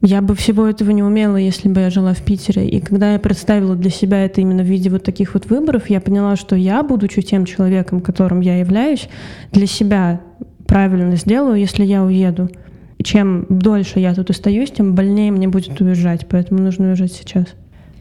[0.02, 2.68] я бы всего этого не умела, если бы я жила в Питере.
[2.68, 6.00] И когда я представила для себя это именно в виде вот таких вот выборов, я
[6.00, 9.10] поняла, что я, будучи тем человеком, которым я являюсь,
[9.52, 10.22] для себя
[10.68, 12.50] правильно сделаю, если я уеду.
[12.98, 16.28] И чем дольше я тут остаюсь, тем больнее мне будет уезжать.
[16.30, 17.48] Поэтому нужно уезжать сейчас.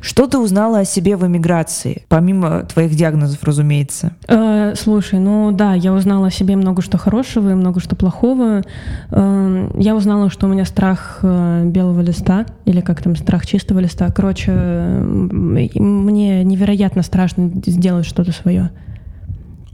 [0.00, 4.12] Что ты узнала о себе в эмиграции, помимо твоих диагнозов, разумеется?
[4.28, 8.62] Э, слушай, ну да, я узнала о себе много что хорошего и много что плохого.
[9.10, 13.80] Э, я узнала, что у меня страх э, белого листа, или как там, страх чистого
[13.80, 14.10] листа.
[14.10, 18.70] Короче, мне невероятно страшно сделать что-то свое.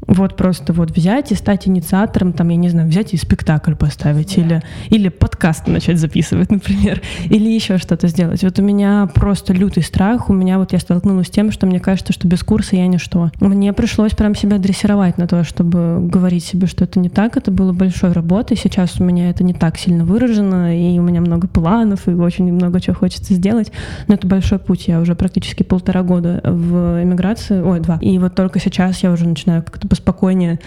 [0.06, 4.34] Вот просто вот взять и стать инициатором, там, я не знаю, взять и спектакль поставить,
[4.36, 4.42] да.
[4.42, 8.42] или, или подкаст начать записывать, например, или еще что-то сделать.
[8.42, 11.80] Вот у меня просто лютый страх, у меня вот я столкнулась с тем, что мне
[11.80, 13.30] кажется, что без курса я ничто.
[13.40, 17.50] Мне пришлось прям себя дрессировать на то, чтобы говорить себе, что это не так, это
[17.50, 21.46] было большой работой, сейчас у меня это не так сильно выражено, и у меня много
[21.46, 23.72] планов, и очень много чего хочется сделать,
[24.08, 28.34] но это большой путь, я уже практически полтора года в эмиграции, ой, два, и вот
[28.34, 30.59] только сейчас я уже начинаю как-то поспокойнее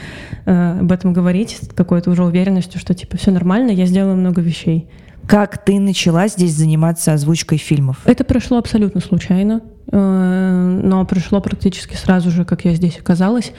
[0.45, 4.39] э, об этом говорить, с какой-то уже уверенностью, что типа все нормально, я сделала много
[4.39, 4.87] вещей.
[5.25, 7.97] Как ты начала здесь заниматься озвучкой фильмов?
[8.05, 9.61] Это прошло абсолютно случайно,
[9.91, 13.51] э, но пришло практически сразу же, как я здесь оказалась.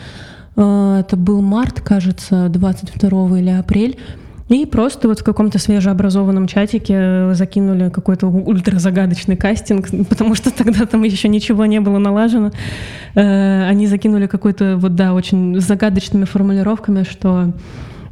[0.54, 3.98] Э, это был март, кажется, 22 или апрель.
[4.48, 11.02] И просто вот в каком-то свежеобразованном чатике закинули какой-то ультразагадочный кастинг, потому что тогда там
[11.02, 12.52] еще ничего не было налажено.
[13.14, 17.52] Э, они закинули какой-то вот, да, очень загадочными формулировками, что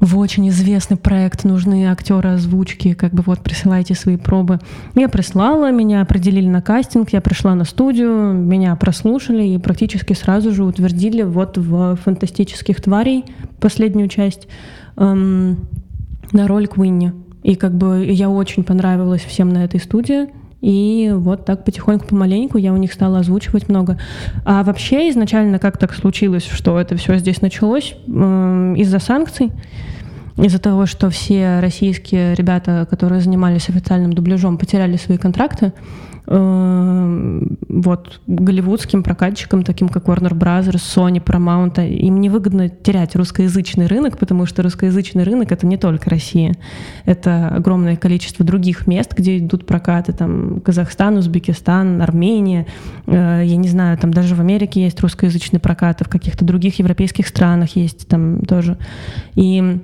[0.00, 4.58] в очень известный проект нужны актеры озвучки, как бы вот присылайте свои пробы.
[4.94, 10.52] Я прислала, меня определили на кастинг, я пришла на студию, меня прослушали и практически сразу
[10.52, 13.24] же утвердили вот в «Фантастических тварей»
[13.60, 14.48] последнюю часть.
[14.96, 15.68] Эм,
[16.34, 17.12] на роль Куинни.
[17.42, 20.28] И как бы я очень понравилась всем на этой студии.
[20.60, 23.98] И вот так потихоньку, помаленьку я у них стала озвучивать много.
[24.44, 27.96] А вообще изначально как так случилось, что это все здесь началось?
[28.06, 29.52] Из-за санкций
[30.36, 35.72] из-за того, что все российские ребята, которые занимались официальным дубляжом, потеряли свои контракты,
[36.26, 44.46] вот голливудским прокатчикам, таким как Warner Bros., Sony, Paramount, им невыгодно терять русскоязычный рынок, потому
[44.46, 46.54] что русскоязычный рынок— это не только Россия.
[47.04, 52.66] Это огромное количество других мест, где идут прокаты, там Казахстан, Узбекистан, Армения,
[53.06, 57.28] э, я не знаю, там даже в Америке есть русскоязычные прокаты, в каких-то других европейских
[57.28, 58.78] странах есть там тоже.
[59.34, 59.78] И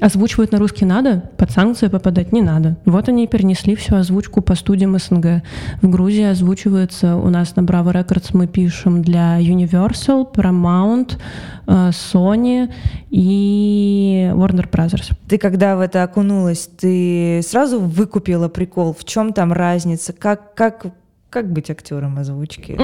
[0.00, 2.76] Озвучивать на русский надо, под санкции попадать не надо.
[2.84, 5.42] Вот они и перенесли всю озвучку по студиям СНГ.
[5.80, 11.18] В Грузии озвучивается у нас на Bravo Records мы пишем для Universal, Paramount,
[11.66, 12.72] э, Sony
[13.10, 15.12] и Warner Brothers.
[15.28, 18.94] Ты когда в это окунулась, ты сразу выкупила прикол?
[18.98, 20.12] В чем там разница?
[20.12, 20.86] Как, как
[21.32, 22.78] как быть актером озвучки?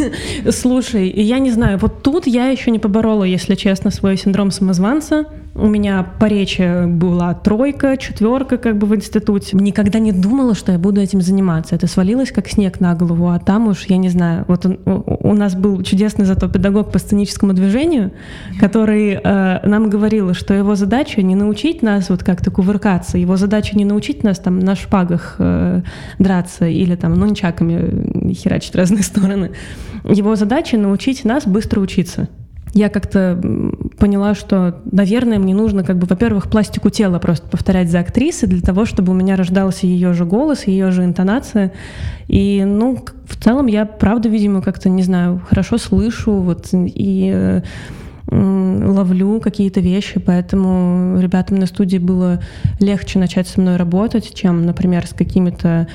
[0.50, 5.26] Слушай, я не знаю, вот тут я еще не поборола, если честно, свой синдром самозванца.
[5.54, 9.56] У меня по речи была тройка, четверка как бы в институте.
[9.56, 11.74] Никогда не думала, что я буду этим заниматься.
[11.74, 15.34] Это свалилось как снег на голову, а там уж, я не знаю, вот он, у
[15.34, 18.12] нас был чудесный зато педагог по сценическому движению,
[18.60, 23.76] который э, нам говорил, что его задача не научить нас вот как-то кувыркаться, его задача
[23.76, 25.82] не научить нас там на шпагах э,
[26.20, 29.50] драться или там нунчаками херачить разные стороны.
[30.04, 32.28] Его задача научить нас быстро учиться
[32.72, 33.40] я как-то
[33.98, 38.60] поняла, что, наверное, мне нужно, как бы, во-первых, пластику тела просто повторять за актрисой для
[38.60, 41.72] того, чтобы у меня рождался ее же голос, ее же интонация.
[42.28, 47.62] И, ну, в целом я, правда, видимо, как-то, не знаю, хорошо слышу, вот, и э,
[48.30, 52.40] ловлю какие-то вещи, поэтому ребятам на студии было
[52.78, 55.88] легче начать со мной работать, чем, например, с какими-то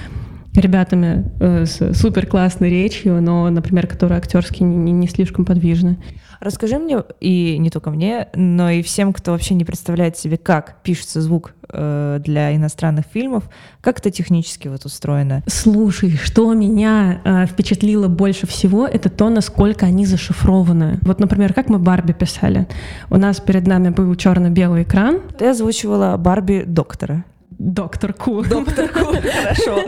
[0.54, 5.98] ребятами э, с супер классной речью, но, например, которые актерски не, не слишком подвижны.
[6.46, 10.84] Расскажи мне, и не только мне, но и всем, кто вообще не представляет себе, как
[10.84, 13.46] пишется звук э, для иностранных фильмов,
[13.82, 15.42] как это технически вот устроено?
[15.48, 21.00] Слушай, что меня э, впечатлило больше всего, это то, насколько они зашифрованы.
[21.02, 22.68] Вот, например, как мы Барби писали.
[23.10, 25.22] У нас перед нами был черно-белый экран.
[25.40, 27.24] Ты озвучивала Барби доктора.
[27.58, 28.44] Доктор Ку.
[28.44, 29.80] Доктор Ку, хорошо.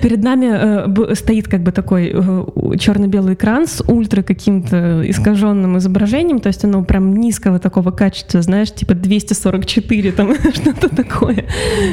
[0.00, 6.38] Перед нами э, стоит как бы такой э, черно-белый экран с ультра каким-то искаженным изображением,
[6.38, 11.44] то есть оно прям низкого такого качества, знаешь, типа 244 там что-то такое.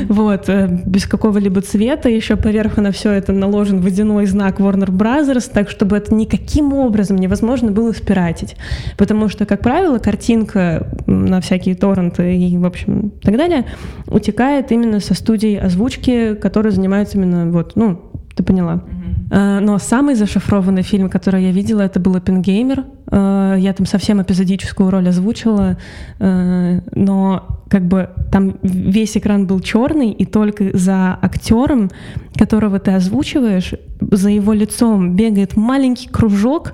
[0.08, 5.52] Вот, э, без какого-либо цвета, еще поверх на все это наложен водяной знак Warner Brothers,
[5.52, 8.56] так чтобы это никаким образом невозможно было спиратить.
[8.96, 13.66] Потому что, как правило, картинка на всякие торренты и, в общем, так далее
[14.08, 18.02] утекает именно со студий озвучки, которые занимаются именно вот, ну,
[18.36, 18.84] ты поняла.
[19.30, 19.60] Uh-huh.
[19.60, 22.86] Но самый зашифрованный фильм, который я видела, это был «Оппенгеймер».
[23.10, 25.78] А, я там совсем эпизодическую роль озвучила,
[26.20, 31.90] а, но как бы там весь экран был черный, и только за актером,
[32.38, 36.74] которого ты озвучиваешь, за его лицом бегает маленький кружок,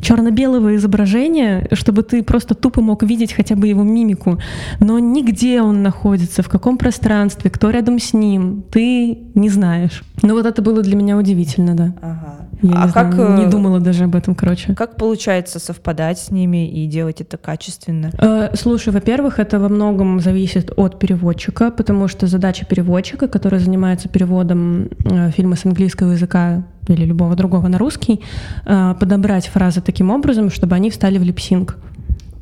[0.00, 4.38] черно-белого изображения, чтобы ты просто тупо мог видеть хотя бы его мимику.
[4.80, 10.02] Но нигде он находится, в каком пространстве, кто рядом с ним, ты не знаешь.
[10.22, 11.94] Но вот это было для меня удивительно, да.
[12.02, 12.40] Ага.
[12.62, 14.74] Я а не, как, знаю, не э, думала даже об этом, короче.
[14.74, 18.10] Как получается совпадать с ними и делать это качественно?
[18.18, 24.08] Э, слушай, во-первых, это во многом зависит от переводчика, потому что задача переводчика, который занимается
[24.08, 28.20] переводом э, фильма с английского языка или любого другого на русский,
[28.66, 31.76] э, подобрать фразы таким образом, чтобы они встали в липсинг.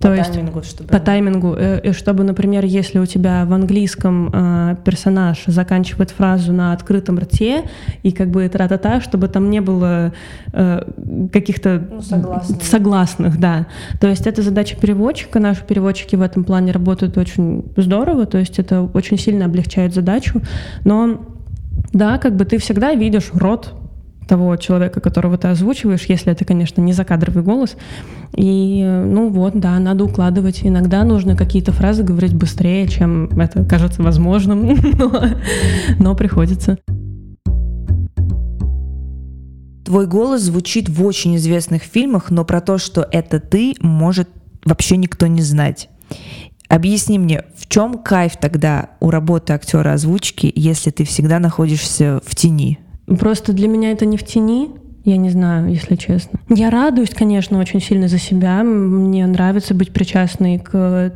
[0.00, 0.88] То по есть таймингу, чтобы...
[0.88, 6.72] по таймингу, э, чтобы, например, если у тебя в английском э, персонаж заканчивает фразу на
[6.72, 7.64] открытом рте
[8.04, 10.12] и как бы тра-та-та, чтобы там не было
[10.52, 10.82] э,
[11.32, 12.62] каких-то ну, согласных.
[12.62, 13.66] согласных, да.
[14.00, 15.40] То есть это задача переводчика.
[15.40, 20.42] Наши переводчики в этом плане работают очень здорово, то есть это очень сильно облегчает задачу.
[20.84, 21.22] Но
[21.92, 23.74] да, как бы ты всегда видишь рот
[24.28, 27.76] того человека, которого ты озвучиваешь, если это, конечно, не закадровый голос.
[28.36, 30.60] И, ну вот, да, надо укладывать.
[30.62, 34.66] Иногда нужно какие-то фразы говорить быстрее, чем это кажется возможным,
[34.98, 35.24] но,
[35.98, 36.78] но приходится.
[39.84, 44.28] Твой голос звучит в очень известных фильмах, но про то, что это ты, может
[44.64, 45.88] вообще никто не знать.
[46.68, 52.36] Объясни мне, в чем кайф тогда у работы актера озвучки, если ты всегда находишься в
[52.36, 52.78] тени?
[53.18, 54.70] Просто для меня это не в тени,
[55.04, 56.40] я не знаю, если честно.
[56.48, 58.62] Я радуюсь, конечно, очень сильно за себя.
[58.62, 61.12] Мне нравится быть причастной к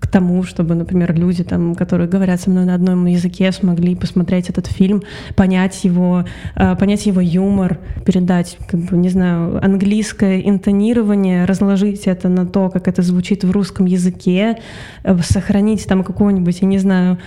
[0.00, 4.48] к тому, чтобы, например, люди, там, которые говорят со мной на одном языке, смогли посмотреть
[4.48, 5.02] этот фильм,
[5.34, 6.24] понять его,
[6.54, 12.70] э, понять его юмор, передать, как бы, не знаю, английское интонирование, разложить это на то,
[12.70, 14.58] как это звучит в русском языке,
[15.02, 17.18] э, сохранить там какую-нибудь, я не знаю,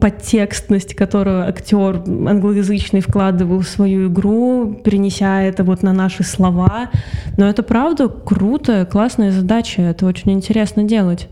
[0.00, 6.90] подтекстность, которую актер англоязычный вкладывал в свою игру, перенеся это вот на наши слова.
[7.36, 11.28] Но это правда круто, классная задача, это очень интересно делать.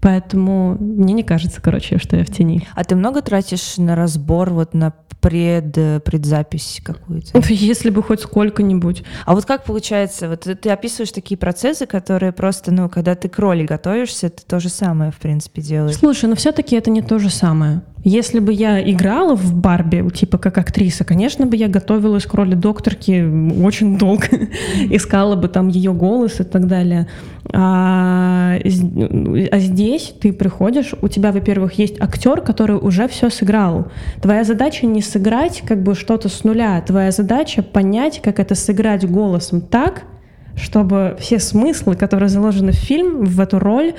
[0.00, 2.66] Поэтому мне не кажется, короче, что я в тени.
[2.74, 7.40] А ты много тратишь на разбор, вот на пред, предзапись какую-то?
[7.48, 9.02] Если бы хоть сколько-нибудь.
[9.24, 13.38] А вот как получается, вот ты описываешь такие процессы, которые просто, ну, когда ты к
[13.38, 15.96] роли готовишься, ты то же самое, в принципе, делаешь.
[15.96, 17.82] Слушай, но все-таки это не то же самое.
[18.08, 22.54] Если бы я играла в Барби, типа как актриса, конечно бы я готовилась к роли
[22.54, 23.20] докторки
[23.60, 24.28] очень долго,
[24.90, 27.08] искала бы там ее голос и так далее.
[27.52, 33.88] А, а здесь ты приходишь, у тебя, во-первых, есть актер, который уже все сыграл.
[34.22, 39.04] Твоя задача не сыграть как бы что-то с нуля, твоя задача понять, как это сыграть
[39.10, 40.04] голосом так,
[40.56, 43.94] чтобы все смыслы, которые заложены в фильм, в эту роль,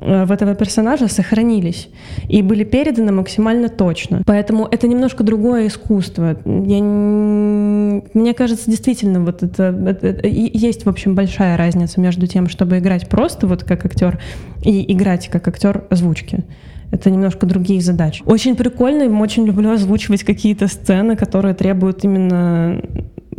[0.00, 1.88] Э, в этого персонажа сохранились
[2.28, 4.22] и были переданы максимально точно.
[4.24, 6.36] Поэтому это немножко другое искусство.
[6.44, 12.48] Я, мне кажется, действительно, вот это, это, это есть, в общем, большая разница между тем,
[12.48, 14.18] чтобы играть просто вот как актер
[14.64, 16.44] и играть как актер озвучки.
[16.92, 18.22] Это немножко другие задачи.
[18.26, 22.82] Очень прикольно, очень люблю озвучивать какие-то сцены, которые требуют именно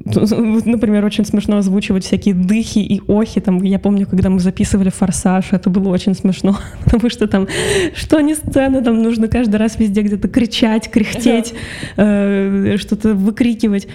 [0.65, 3.39] например, очень смешно озвучивать всякие дыхи и охи.
[3.39, 7.47] Там, я помню, когда мы записывали «Форсаж», это было очень смешно, потому что там,
[7.95, 11.53] что не сцена, там нужно каждый раз везде где-то кричать, кряхтеть,
[11.97, 13.87] э, что-то выкрикивать.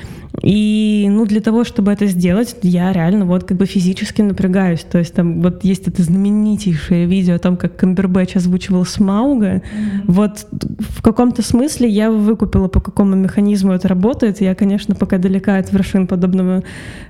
[0.43, 4.81] И, ну, для того, чтобы это сделать, я реально вот как бы физически напрягаюсь.
[4.81, 9.47] То есть там вот есть это знаменитейшее видео о том, как Камбербэтч озвучивал Смауга.
[9.47, 9.63] Mm-hmm.
[10.07, 10.47] Вот
[10.79, 14.41] в каком-то смысле я выкупила, по какому механизму это работает.
[14.41, 16.63] Я, конечно, пока далека от вершин подобного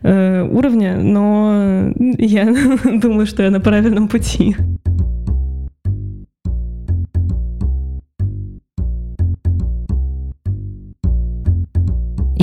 [0.02, 2.44] э, уровня, но я
[2.84, 4.56] думаю, что я на правильном пути.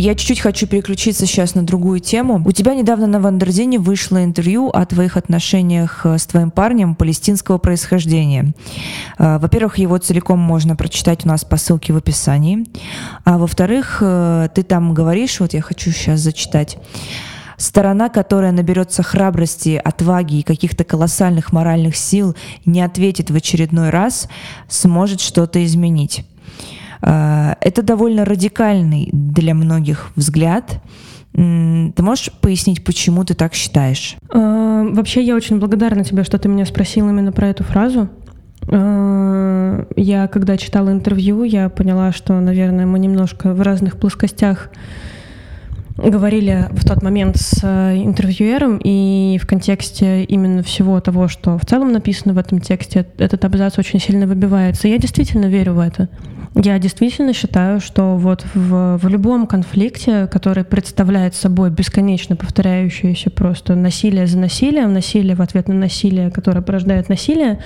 [0.03, 2.43] Я чуть-чуть хочу переключиться сейчас на другую тему.
[2.45, 7.57] У тебя недавно на Wonderzine вышло интервью о твоих отношениях э, с твоим парнем палестинского
[7.57, 8.53] происхождения.
[9.17, 12.65] Э, во-первых, его целиком можно прочитать у нас по ссылке в описании.
[13.23, 16.77] А во-вторых, э, ты там говоришь, вот я хочу сейчас зачитать,
[17.55, 22.35] Сторона, которая наберется храбрости, отваги и каких-то колоссальных моральных сил,
[22.65, 24.27] не ответит в очередной раз,
[24.67, 26.25] сможет что-то изменить.
[27.05, 30.81] А, это довольно радикальный для многих взгляд.
[31.33, 34.15] Ты можешь пояснить, почему ты так считаешь?
[34.29, 38.09] А, вообще, я очень благодарна тебе, что ты меня спросил именно про эту фразу.
[38.71, 44.69] А, я, когда читала интервью, я поняла, что, наверное, мы немножко в разных плоскостях
[45.97, 51.65] говорили в тот момент с э, интервьюером, и в контексте именно всего того, что в
[51.65, 54.87] целом написано в этом тексте, этот абзац очень сильно выбивается.
[54.87, 56.09] Я действительно верю в это.
[56.55, 63.75] Я действительно считаю, что вот в, в любом конфликте, который представляет собой бесконечно повторяющееся просто
[63.75, 67.59] насилие за насилием, насилие в ответ на насилие, которое порождает насилие,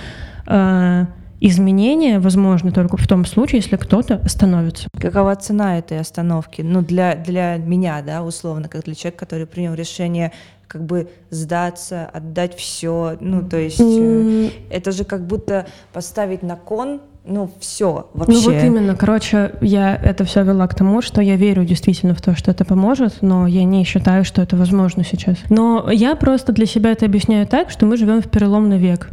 [0.46, 1.06] э,
[1.40, 4.88] изменения возможны только в том случае, если кто-то остановится.
[5.00, 6.62] Какова цена этой остановки?
[6.62, 10.32] Ну, для, для меня, да, условно, как для человека, который принял решение
[10.66, 13.16] как бы сдаться, отдать все.
[13.20, 14.52] Ну, то есть mm.
[14.70, 18.32] это же как будто поставить на кон ну, все вообще.
[18.32, 18.96] Ну, вот именно.
[18.96, 22.64] Короче, я это все вела к тому, что я верю действительно в то, что это
[22.64, 25.36] поможет, но я не считаю, что это возможно сейчас.
[25.50, 29.10] Но я просто для себя это объясняю так, что мы живем в переломный век.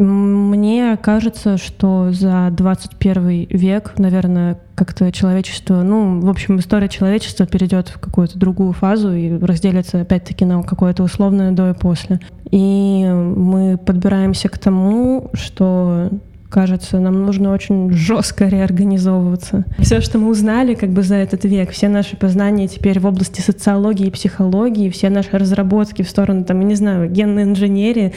[0.00, 7.90] Мне кажется, что за 21 век, наверное, как-то человечество, ну, в общем, история человечества перейдет
[7.90, 12.18] в какую-то другую фазу и разделится опять-таки на какое-то условное до и после.
[12.50, 16.08] И мы подбираемся к тому, что
[16.50, 19.64] кажется, нам нужно очень жестко реорганизовываться.
[19.78, 23.40] Все, что мы узнали как бы за этот век, все наши познания теперь в области
[23.40, 28.12] социологии и психологии, все наши разработки в сторону, там, я не знаю, генной инженерии,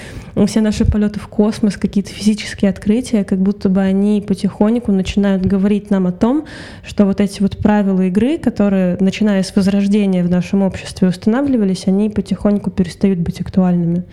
[0.47, 5.91] все наши полеты в космос, какие-то физические открытия, как будто бы они потихоньку начинают говорить
[5.91, 6.45] нам о том,
[6.85, 12.09] что вот эти вот правила игры, которые, начиная с возрождения в нашем обществе устанавливались, они
[12.09, 14.03] потихоньку перестают быть актуальными.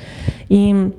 [0.49, 0.93] И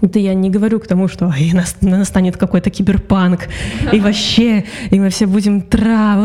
[0.00, 3.48] Это я не говорю к тому, что и настанет какой-то киберпанк,
[3.92, 6.16] и вообще, и мы все будем тра...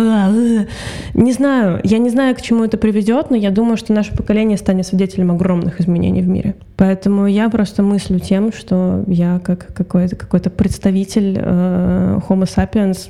[1.14, 4.58] Не знаю, я не знаю, к чему это приведет, но я думаю, что наше поколение
[4.58, 6.56] станет свидетелем огромных изменений в мире.
[6.78, 13.10] Поэтому я просто мыслю тем, что я как какой-то какой представитель э, Homo sapiens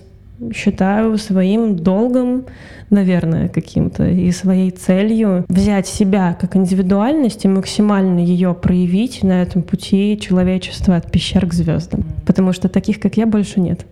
[0.53, 2.45] считаю своим долгом,
[2.89, 9.61] наверное, каким-то и своей целью взять себя как индивидуальность и максимально ее проявить на этом
[9.61, 12.03] пути человечества от пещер к звездам.
[12.25, 13.85] Потому что таких, как я, больше нет.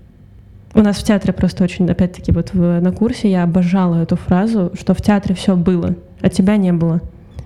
[0.74, 4.94] У нас в театре просто очень, опять-таки, вот на курсе я обожала эту фразу, что
[4.94, 7.02] в театре все было, а тебя не было.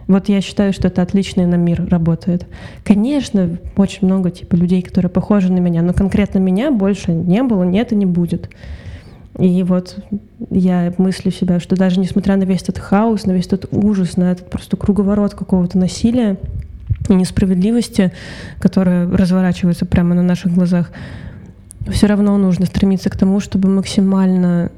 [0.07, 2.45] Вот я считаю, что это отличный на мир работает.
[2.83, 7.63] Конечно, очень много типа людей, которые похожи на меня, но конкретно меня больше не было,
[7.63, 8.49] нет и не будет.
[9.37, 9.97] И вот
[10.49, 14.31] я мыслю себя, что даже несмотря на весь этот хаос, на весь этот ужас, на
[14.31, 16.37] этот просто круговорот какого-то насилия
[17.09, 18.13] и несправедливости,
[18.59, 20.91] которая разворачивается прямо на наших глазах,
[21.89, 24.71] все равно нужно стремиться к тому, чтобы максимально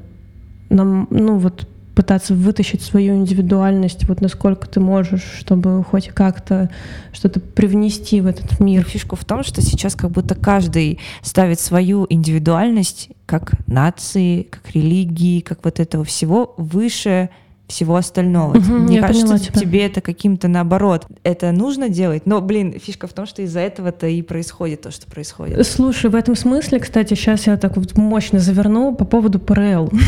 [0.69, 1.67] нам, ну вот
[1.97, 6.69] пытаться вытащить свою индивидуальность, вот насколько ты можешь, чтобы хоть как-то
[7.11, 8.83] что-то привнести в этот мир.
[8.83, 15.39] Фишку в том, что сейчас как будто каждый ставит свою индивидуальность как нации, как религии,
[15.39, 17.31] как вот этого всего выше
[17.67, 18.57] всего остального.
[18.57, 19.59] Угу, Мне кажется, тебя.
[19.59, 21.05] тебе это каким-то наоборот.
[21.23, 25.05] Это нужно делать, но, блин, фишка в том, что из-за этого-то и происходит то, что
[25.07, 25.65] происходит.
[25.67, 29.91] Слушай, в этом смысле, кстати, сейчас я так вот мощно заверну по поводу ПРЛ.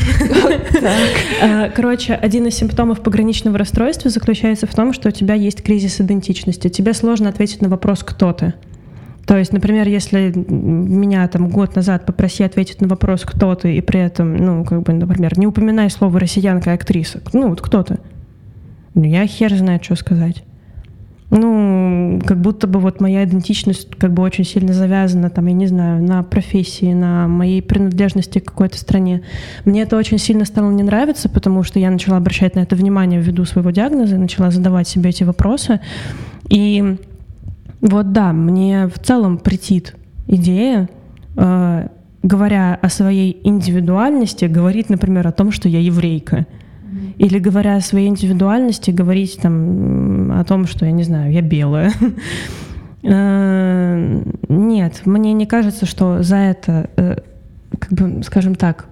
[1.42, 6.00] А, короче, один из симптомов пограничного расстройства заключается в том, что у тебя есть кризис
[6.02, 6.70] идентичности.
[6.70, 8.54] Тебе сложно ответить на вопрос «кто ты?».
[9.30, 13.80] То есть, например, если меня там год назад попроси ответить на вопрос, кто ты, и
[13.80, 17.84] при этом, ну, как бы, например, не упоминай слово россиянка и актриса, ну, вот кто
[17.84, 18.00] ты?
[18.96, 20.44] Ну, я хер знает, что сказать.
[21.30, 25.68] Ну, как будто бы вот моя идентичность как бы очень сильно завязана, там, я не
[25.68, 29.22] знаю, на профессии, на моей принадлежности к какой-то стране.
[29.64, 33.22] Мне это очень сильно стало не нравиться, потому что я начала обращать на это внимание
[33.22, 35.82] ввиду своего диагноза, начала задавать себе эти вопросы.
[36.50, 36.98] И
[37.82, 39.96] вот да, мне в целом претит
[40.28, 40.90] идея,
[41.36, 41.88] э,
[42.24, 46.46] говоря о своей индивидуальности, говорить, например, о том, что я еврейка.
[47.18, 51.92] Или говоря о своей индивидуальности, говорить там о том, что я не знаю, я белая.
[53.02, 57.16] Э, нет, мне не кажется, что за это, э,
[57.80, 58.89] как бы, скажем так,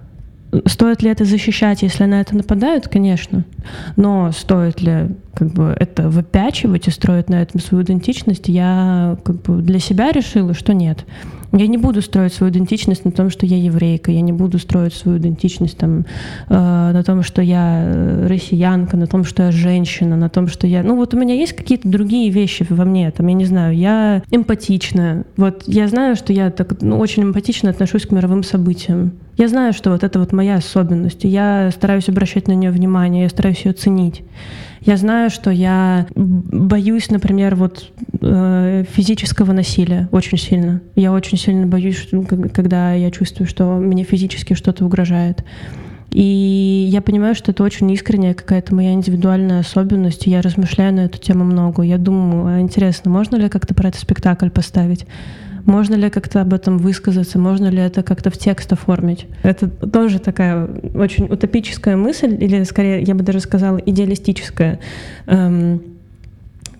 [0.66, 2.88] Стоит ли это защищать, если на это нападают?
[2.88, 3.44] Конечно.
[3.96, 8.48] Но стоит ли как бы, это выпячивать и строить на этом свою идентичность?
[8.48, 11.04] Я как бы, для себя решила, что нет.
[11.52, 14.92] Я не буду строить свою идентичность на том, что я еврейка, я не буду строить
[14.92, 16.04] свою идентичность там,
[16.48, 20.66] э, на том, что я э, россиянка, на том, что я женщина, на том, что
[20.66, 20.82] я...
[20.82, 24.22] Ну вот у меня есть какие-то другие вещи во мне, там, я не знаю, я
[24.30, 25.24] эмпатичная.
[25.36, 29.12] Вот я знаю, что я так ну, очень эмпатично отношусь к мировым событиям.
[29.38, 33.28] Я знаю, что вот это вот моя особенность, я стараюсь обращать на нее внимание, я
[33.30, 34.22] стараюсь ее ценить.
[34.80, 40.80] Я знаю, что я боюсь, например, вот э, физического насилия очень сильно.
[40.94, 45.44] Я очень сильно боюсь, что, когда я чувствую, что мне физически что-то угрожает.
[46.10, 50.26] И я понимаю, что это очень искренняя какая-то моя индивидуальная особенность.
[50.26, 51.82] Я размышляю на эту тему много.
[51.82, 55.06] Я думаю, а интересно, можно ли как-то про это спектакль поставить?
[55.68, 57.38] Можно ли как-то об этом высказаться?
[57.38, 59.26] Можно ли это как-то в текст оформить?
[59.42, 64.80] Это тоже такая очень утопическая мысль, или скорее, я бы даже сказала, идеалистическая.
[65.26, 65.82] Эм,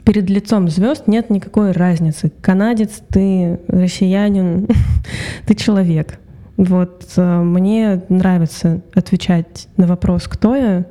[0.05, 2.33] перед лицом звезд нет никакой разницы.
[2.41, 4.69] Канадец, ты россиянин,
[5.47, 6.19] ты человек.
[6.57, 10.87] Вот э, мне нравится отвечать на вопрос, кто я,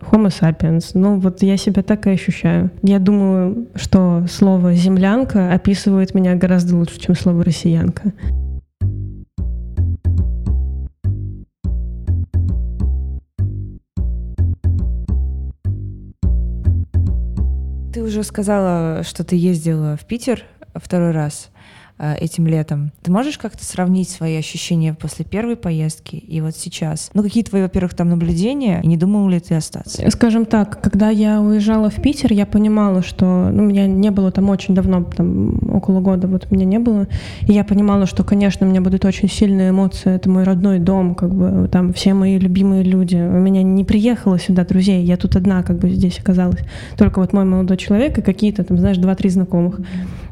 [0.00, 0.90] Homo sapiens.
[0.94, 2.70] Ну, вот я себя так и ощущаю.
[2.82, 8.12] Я думаю, что слово «землянка» описывает меня гораздо лучше, чем слово «россиянка».
[17.92, 20.42] Ты уже сказала, что ты ездила в Питер
[20.74, 21.50] второй раз.
[21.98, 22.92] Э, этим летом.
[23.02, 27.10] Ты можешь как-то сравнить свои ощущения после первой поездки и вот сейчас?
[27.14, 30.10] Ну, какие твои, во-первых, там наблюдения, и не думал ли ты остаться?
[30.10, 34.50] Скажем так, когда я уезжала в Питер, я понимала, что ну, меня не было там
[34.50, 37.08] очень давно, там около года вот меня не было,
[37.40, 41.14] и я понимала, что, конечно, у меня будут очень сильные эмоции, это мой родной дом,
[41.14, 43.16] как бы там все мои любимые люди.
[43.16, 46.60] У меня не приехало сюда друзей, я тут одна как бы здесь оказалась.
[46.98, 49.80] Только вот мой молодой человек и какие-то там, знаешь, два-три знакомых.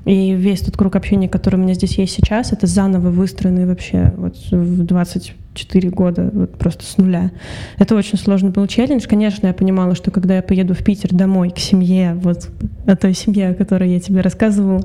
[0.05, 4.13] И весь тот круг общения, который у меня здесь есть сейчас, это заново выстроенный вообще
[4.17, 7.31] вот в 20 4 года вот просто с нуля.
[7.79, 9.07] Это очень сложный был челлендж.
[9.07, 12.51] Конечно, я понимала, что когда я поеду в Питер домой к семье, вот
[12.87, 14.83] о той семье, о которой я тебе рассказывала,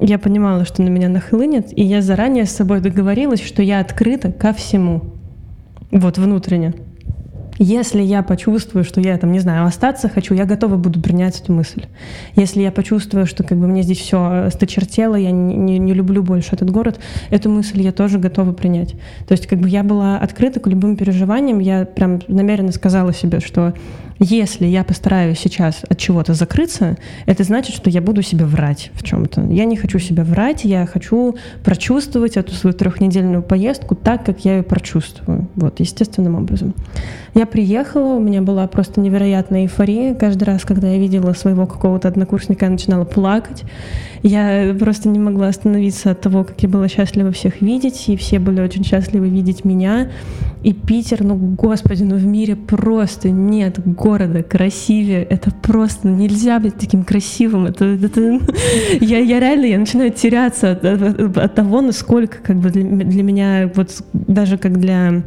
[0.00, 4.32] я понимала, что на меня нахлынет, и я заранее с собой договорилась, что я открыта
[4.32, 5.02] ко всему.
[5.90, 6.74] Вот внутренне.
[7.58, 11.52] Если я почувствую, что я там, не знаю, остаться хочу, я готова буду принять эту
[11.52, 11.84] мысль.
[12.34, 16.22] Если я почувствую, что как бы мне здесь все сточертело, я не, не, не люблю
[16.22, 16.98] больше этот город,
[17.30, 18.94] эту мысль я тоже готова принять.
[19.28, 23.38] То есть как бы я была открыта к любым переживаниям, я прям намеренно сказала себе,
[23.38, 23.74] что
[24.18, 26.96] если я постараюсь сейчас от чего-то закрыться,
[27.26, 29.42] это значит, что я буду себе врать в чем-то.
[29.50, 34.58] Я не хочу себя врать, я хочу прочувствовать эту свою трехнедельную поездку так, как я
[34.58, 35.48] ее прочувствую.
[35.56, 36.74] Вот, естественным образом.
[37.34, 40.14] Я приехала, у меня была просто невероятная эйфория.
[40.14, 43.64] Каждый раз, когда я видела своего какого-то однокурсника, я начинала плакать.
[44.22, 48.38] Я просто не могла остановиться от того, как я была счастлива всех видеть, и все
[48.38, 50.10] были очень счастливы видеть меня.
[50.62, 55.22] И Питер, ну, господи, ну в мире просто нет города красивее.
[55.22, 57.66] Это просто ну, нельзя быть таким красивым.
[57.66, 58.20] Это, это,
[59.00, 63.22] я, я реально я начинаю теряться от, от, от того, насколько как бы для, для
[63.22, 65.22] меня, вот даже как для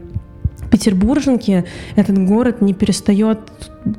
[0.70, 1.64] петербурженки
[1.96, 3.40] этот город не перестает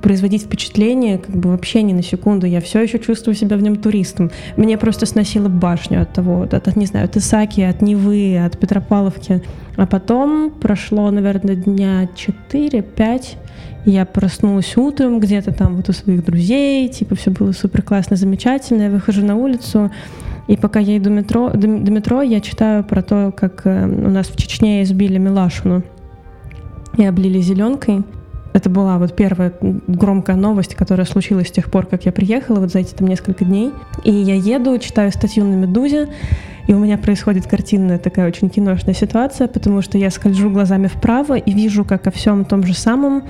[0.03, 2.47] производить впечатление как бы вообще ни на секунду.
[2.47, 4.31] Я все еще чувствую себя в нем туристом.
[4.57, 8.59] Мне просто сносило башню от того, от, от не знаю, от Исаки, от Невы, от
[8.59, 9.43] Петропавловки.
[9.77, 12.09] А потом прошло, наверное, дня
[12.53, 13.37] 4-5,
[13.85, 18.83] я проснулась утром где-то там вот у своих друзей, типа все было супер классно, замечательно.
[18.83, 19.91] Я выхожу на улицу,
[20.47, 24.11] и пока я иду метро, до, до метро, я читаю про то, как э, у
[24.11, 25.83] нас в Чечне избили Милашину
[26.97, 28.03] и облили зеленкой.
[28.55, 32.73] Это была вот первая громкая новость, которая случилась с тех пор, как я приехала, вот
[32.73, 33.73] за эти там несколько дней.
[34.05, 36.09] И я еду, читаю статью на «Медузе»,
[36.67, 41.37] и у меня происходит картинная такая очень киношная ситуация, потому что я скольжу глазами вправо
[41.37, 43.25] и вижу, как о всем том же самом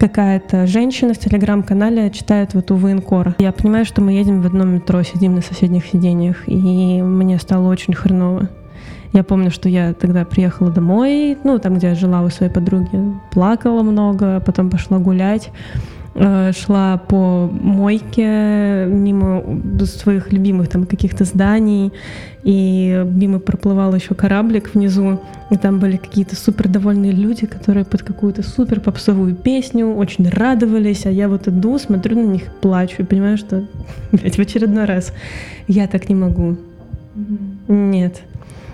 [0.00, 3.34] какая-то женщина в телеграм-канале читает вот у военкора.
[3.38, 7.68] Я понимаю, что мы едем в одном метро, сидим на соседних сиденьях, и мне стало
[7.68, 8.48] очень хреново.
[9.12, 12.98] Я помню, что я тогда приехала домой, ну, там, где я жила у своей подруги,
[13.30, 15.50] плакала много, потом пошла гулять.
[16.22, 19.42] Э, шла по мойке мимо
[19.86, 21.92] своих любимых там каких-то зданий,
[22.42, 25.18] и мимо проплывал еще кораблик внизу,
[25.50, 31.06] и там были какие-то супер довольные люди, которые под какую-то супер попсовую песню очень радовались,
[31.06, 33.66] а я вот иду, смотрю на них, плачу и понимаю, что,
[34.12, 35.14] блядь, в очередной раз
[35.68, 36.58] я так не могу.
[37.16, 37.72] Mm-hmm.
[37.90, 38.20] Нет.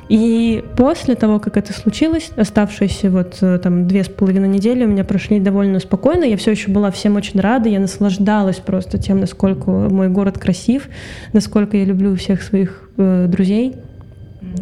[0.08, 4.88] И после того, как это случилось, оставшиеся вот э, там две с половиной недели у
[4.88, 6.24] меня прошли довольно спокойно.
[6.24, 10.88] Я все еще была всем очень рада, я наслаждалась просто тем, насколько мой город красив,
[11.32, 13.74] насколько я люблю всех своих э, друзей.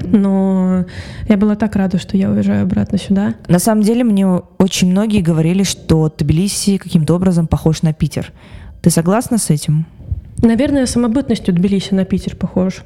[0.02, 0.86] Но
[1.28, 3.34] я была так рада, что я уезжаю обратно сюда.
[3.46, 8.32] На самом деле мне очень многие говорили, что Тбилиси каким-то образом похож на Питер.
[8.80, 9.86] Ты согласна с этим?
[10.42, 12.82] Наверное, самобытностью Тбилиси на Питер похож.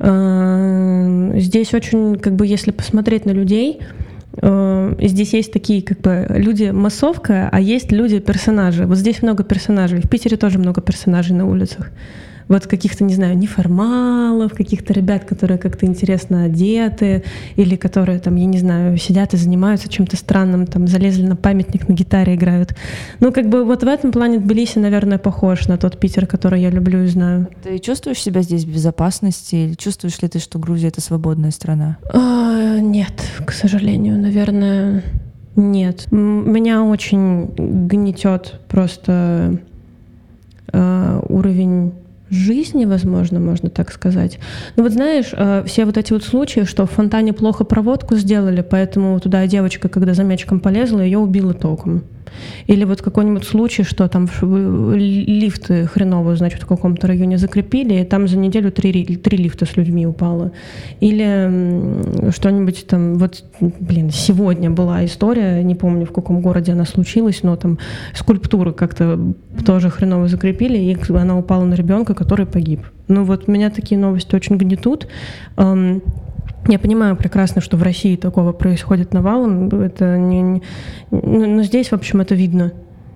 [0.00, 1.40] Mm-hmm.
[1.40, 3.80] Здесь очень, как бы, если посмотреть на людей,
[4.36, 8.86] э, здесь есть такие как бы люди массовка, а есть люди персонажи.
[8.86, 10.00] Вот здесь много персонажей.
[10.00, 11.90] В Питере тоже много персонажей на улицах
[12.48, 17.24] вот каких-то, не знаю, неформалов, каких-то ребят, которые как-то интересно одеты,
[17.56, 21.88] или которые там, я не знаю, сидят и занимаются чем-то странным, там залезли на памятник,
[21.88, 22.74] на гитаре играют.
[23.20, 26.70] Ну, как бы вот в этом плане Тбилиси, наверное, похож на тот Питер, который я
[26.70, 27.48] люблю и знаю.
[27.62, 29.54] Ты чувствуешь себя здесь в безопасности?
[29.54, 31.98] Или чувствуешь ли ты, что Грузия— это свободная страна?
[32.12, 33.12] А, нет,
[33.44, 35.02] к сожалению, наверное,
[35.56, 36.10] нет.
[36.10, 39.58] Меня очень гнетет просто
[40.72, 41.92] э, уровень
[42.34, 44.38] жизни, возможно, можно так сказать.
[44.76, 48.62] Ну вот знаешь, э, все вот эти вот случаи, что в фонтане плохо проводку сделали,
[48.62, 52.04] поэтому туда девочка, когда за мячиком полезла, ее убила током.
[52.66, 58.28] Или вот какой-нибудь случай, что там лифты хреново, значит, в каком-то районе закрепили, и там
[58.28, 60.52] за неделю три, три лифта с людьми упало.
[61.00, 67.42] Или что-нибудь там, вот, блин, сегодня была история, не помню, в каком городе она случилась,
[67.42, 67.78] но там
[68.14, 69.18] скульптуры как-то
[69.64, 72.80] тоже хреново закрепили, и она упала на ребенка, который погиб.
[73.08, 75.08] Ну вот меня такие новости очень гнетут.
[76.68, 79.68] Я понимаю прекрасно, что в России такого происходит навалом.
[79.68, 80.60] Это не, не,
[81.10, 82.72] но здесь, в общем, это видно.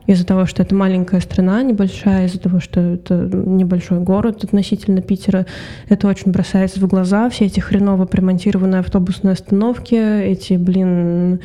[0.07, 5.47] Из-за того, что это маленькая страна, небольшая, из-за того, что это небольшой город относительно Питера,
[5.89, 7.29] это очень бросается в глаза.
[7.29, 11.41] Все эти хреново примонтированные автобусные остановки, эти, блин,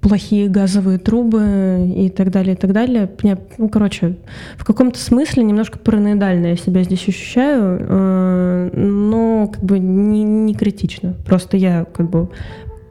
[0.00, 3.10] плохие газовые трубы и так далее, и так далее.
[3.22, 4.16] Меня, ну, короче,
[4.56, 10.54] в каком-то смысле немножко параноидально я себя здесь ощущаю, э, но как бы не, не
[10.54, 11.14] критично.
[11.26, 12.28] Просто я как бы...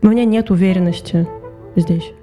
[0.01, 1.27] У меня нет уверенности
[1.75, 2.13] здесь.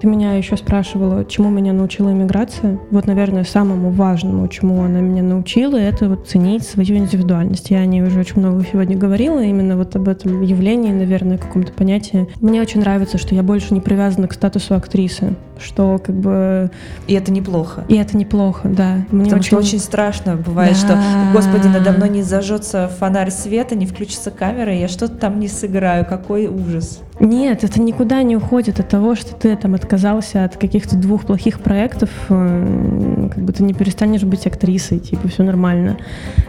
[0.00, 2.78] Ты меня еще спрашивала, чему меня научила иммиграция.
[2.90, 7.70] Вот, наверное, самому важному, чему она меня научила, это вот ценить свою индивидуальность.
[7.70, 11.72] Я о ней уже очень много сегодня говорила, именно вот об этом явлении, наверное, каком-то
[11.72, 12.28] понятии.
[12.40, 16.70] Мне очень нравится, что я больше не привязана к статусу актрисы, что как бы...
[17.06, 17.84] И это неплохо.
[17.88, 19.06] И это неплохо, да.
[19.10, 19.42] Мне Потому очень...
[19.42, 20.76] что очень страшно бывает, да.
[20.78, 20.98] что,
[21.32, 26.04] господи, надо мной не зажжется фонарь света, не включится камера, я что-то там не сыграю,
[26.04, 27.00] какой ужас.
[27.18, 31.60] Нет, это никуда не уходит от того, что ты там отказался от каких-то двух плохих
[31.60, 35.96] проектов, э, как бы ты не перестанешь быть актрисой, типа все нормально.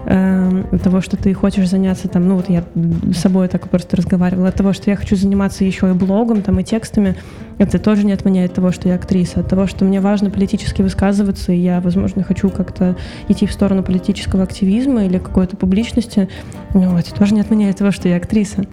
[0.06, 2.66] Э, от того, что ты хочешь заняться там, ну вот я
[3.14, 6.60] с собой так просто разговаривала, от того, что я хочу заниматься еще и блогом там
[6.60, 7.16] и текстами,
[7.60, 11.54] это тоже не отменяет того, что я актриса, от того, что мне важно политически высказываться,
[11.54, 12.98] и я, возможно, хочу как-то
[13.30, 16.28] идти в сторону политического активизма или какой-то публичности,
[16.74, 18.66] ну, это тоже не отменяет того, что я актриса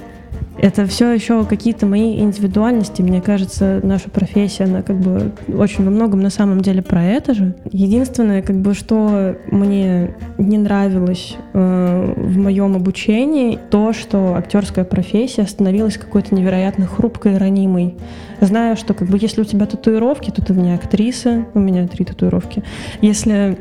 [0.58, 3.02] это все еще какие-то мои индивидуальности.
[3.02, 7.34] Мне кажется, наша профессия, она как бы очень во многом на самом деле про это
[7.34, 7.54] же.
[7.70, 15.46] Единственное, как бы, что мне не нравилось э, в моем обучении, то, что актерская профессия
[15.46, 17.96] становилась какой-то невероятно хрупкой и ранимой.
[18.40, 21.46] Знаю, что как бы если у тебя татуировки, то ты в не актриса.
[21.54, 22.62] У меня три татуировки.
[23.00, 23.58] Если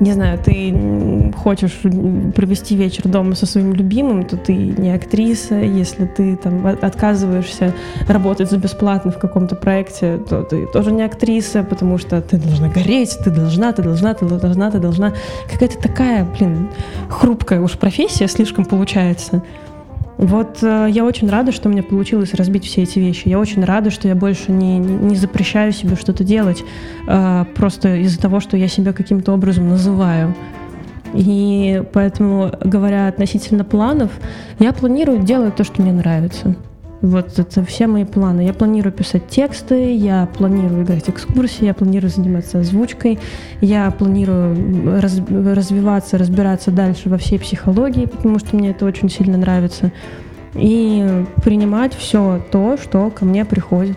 [0.00, 1.80] не знаю, ты хочешь
[2.34, 5.56] провести вечер дома со своим любимым, то ты не актриса.
[5.56, 7.74] Если ты там отказываешься
[8.06, 12.68] работать за бесплатно в каком-то проекте, то ты тоже не актриса, потому что ты должна
[12.68, 15.12] гореть, ты должна, ты должна, ты должна, ты должна.
[15.50, 16.68] Какая-то такая, блин,
[17.08, 19.42] хрупкая уж профессия слишком получается.
[20.18, 23.28] Вот э, я очень рада, что у меня получилось разбить все эти вещи.
[23.28, 26.64] Я очень рада, что я больше не, не запрещаю себе что-то делать,
[27.06, 30.34] э, просто из-за того, что я себя каким-то образом называю.
[31.14, 34.10] И поэтому, говоря относительно планов,
[34.58, 36.56] я планирую делать то, что мне нравится.
[37.00, 38.40] Вот это все мои планы.
[38.40, 43.20] Я планирую писать тексты, я планирую играть экскурсии, я планирую заниматься озвучкой,
[43.60, 49.38] я планирую раз, развиваться, разбираться дальше во всей психологии, потому что мне это очень сильно
[49.38, 49.92] нравится.
[50.54, 53.96] И принимать все то, что ко мне приходит.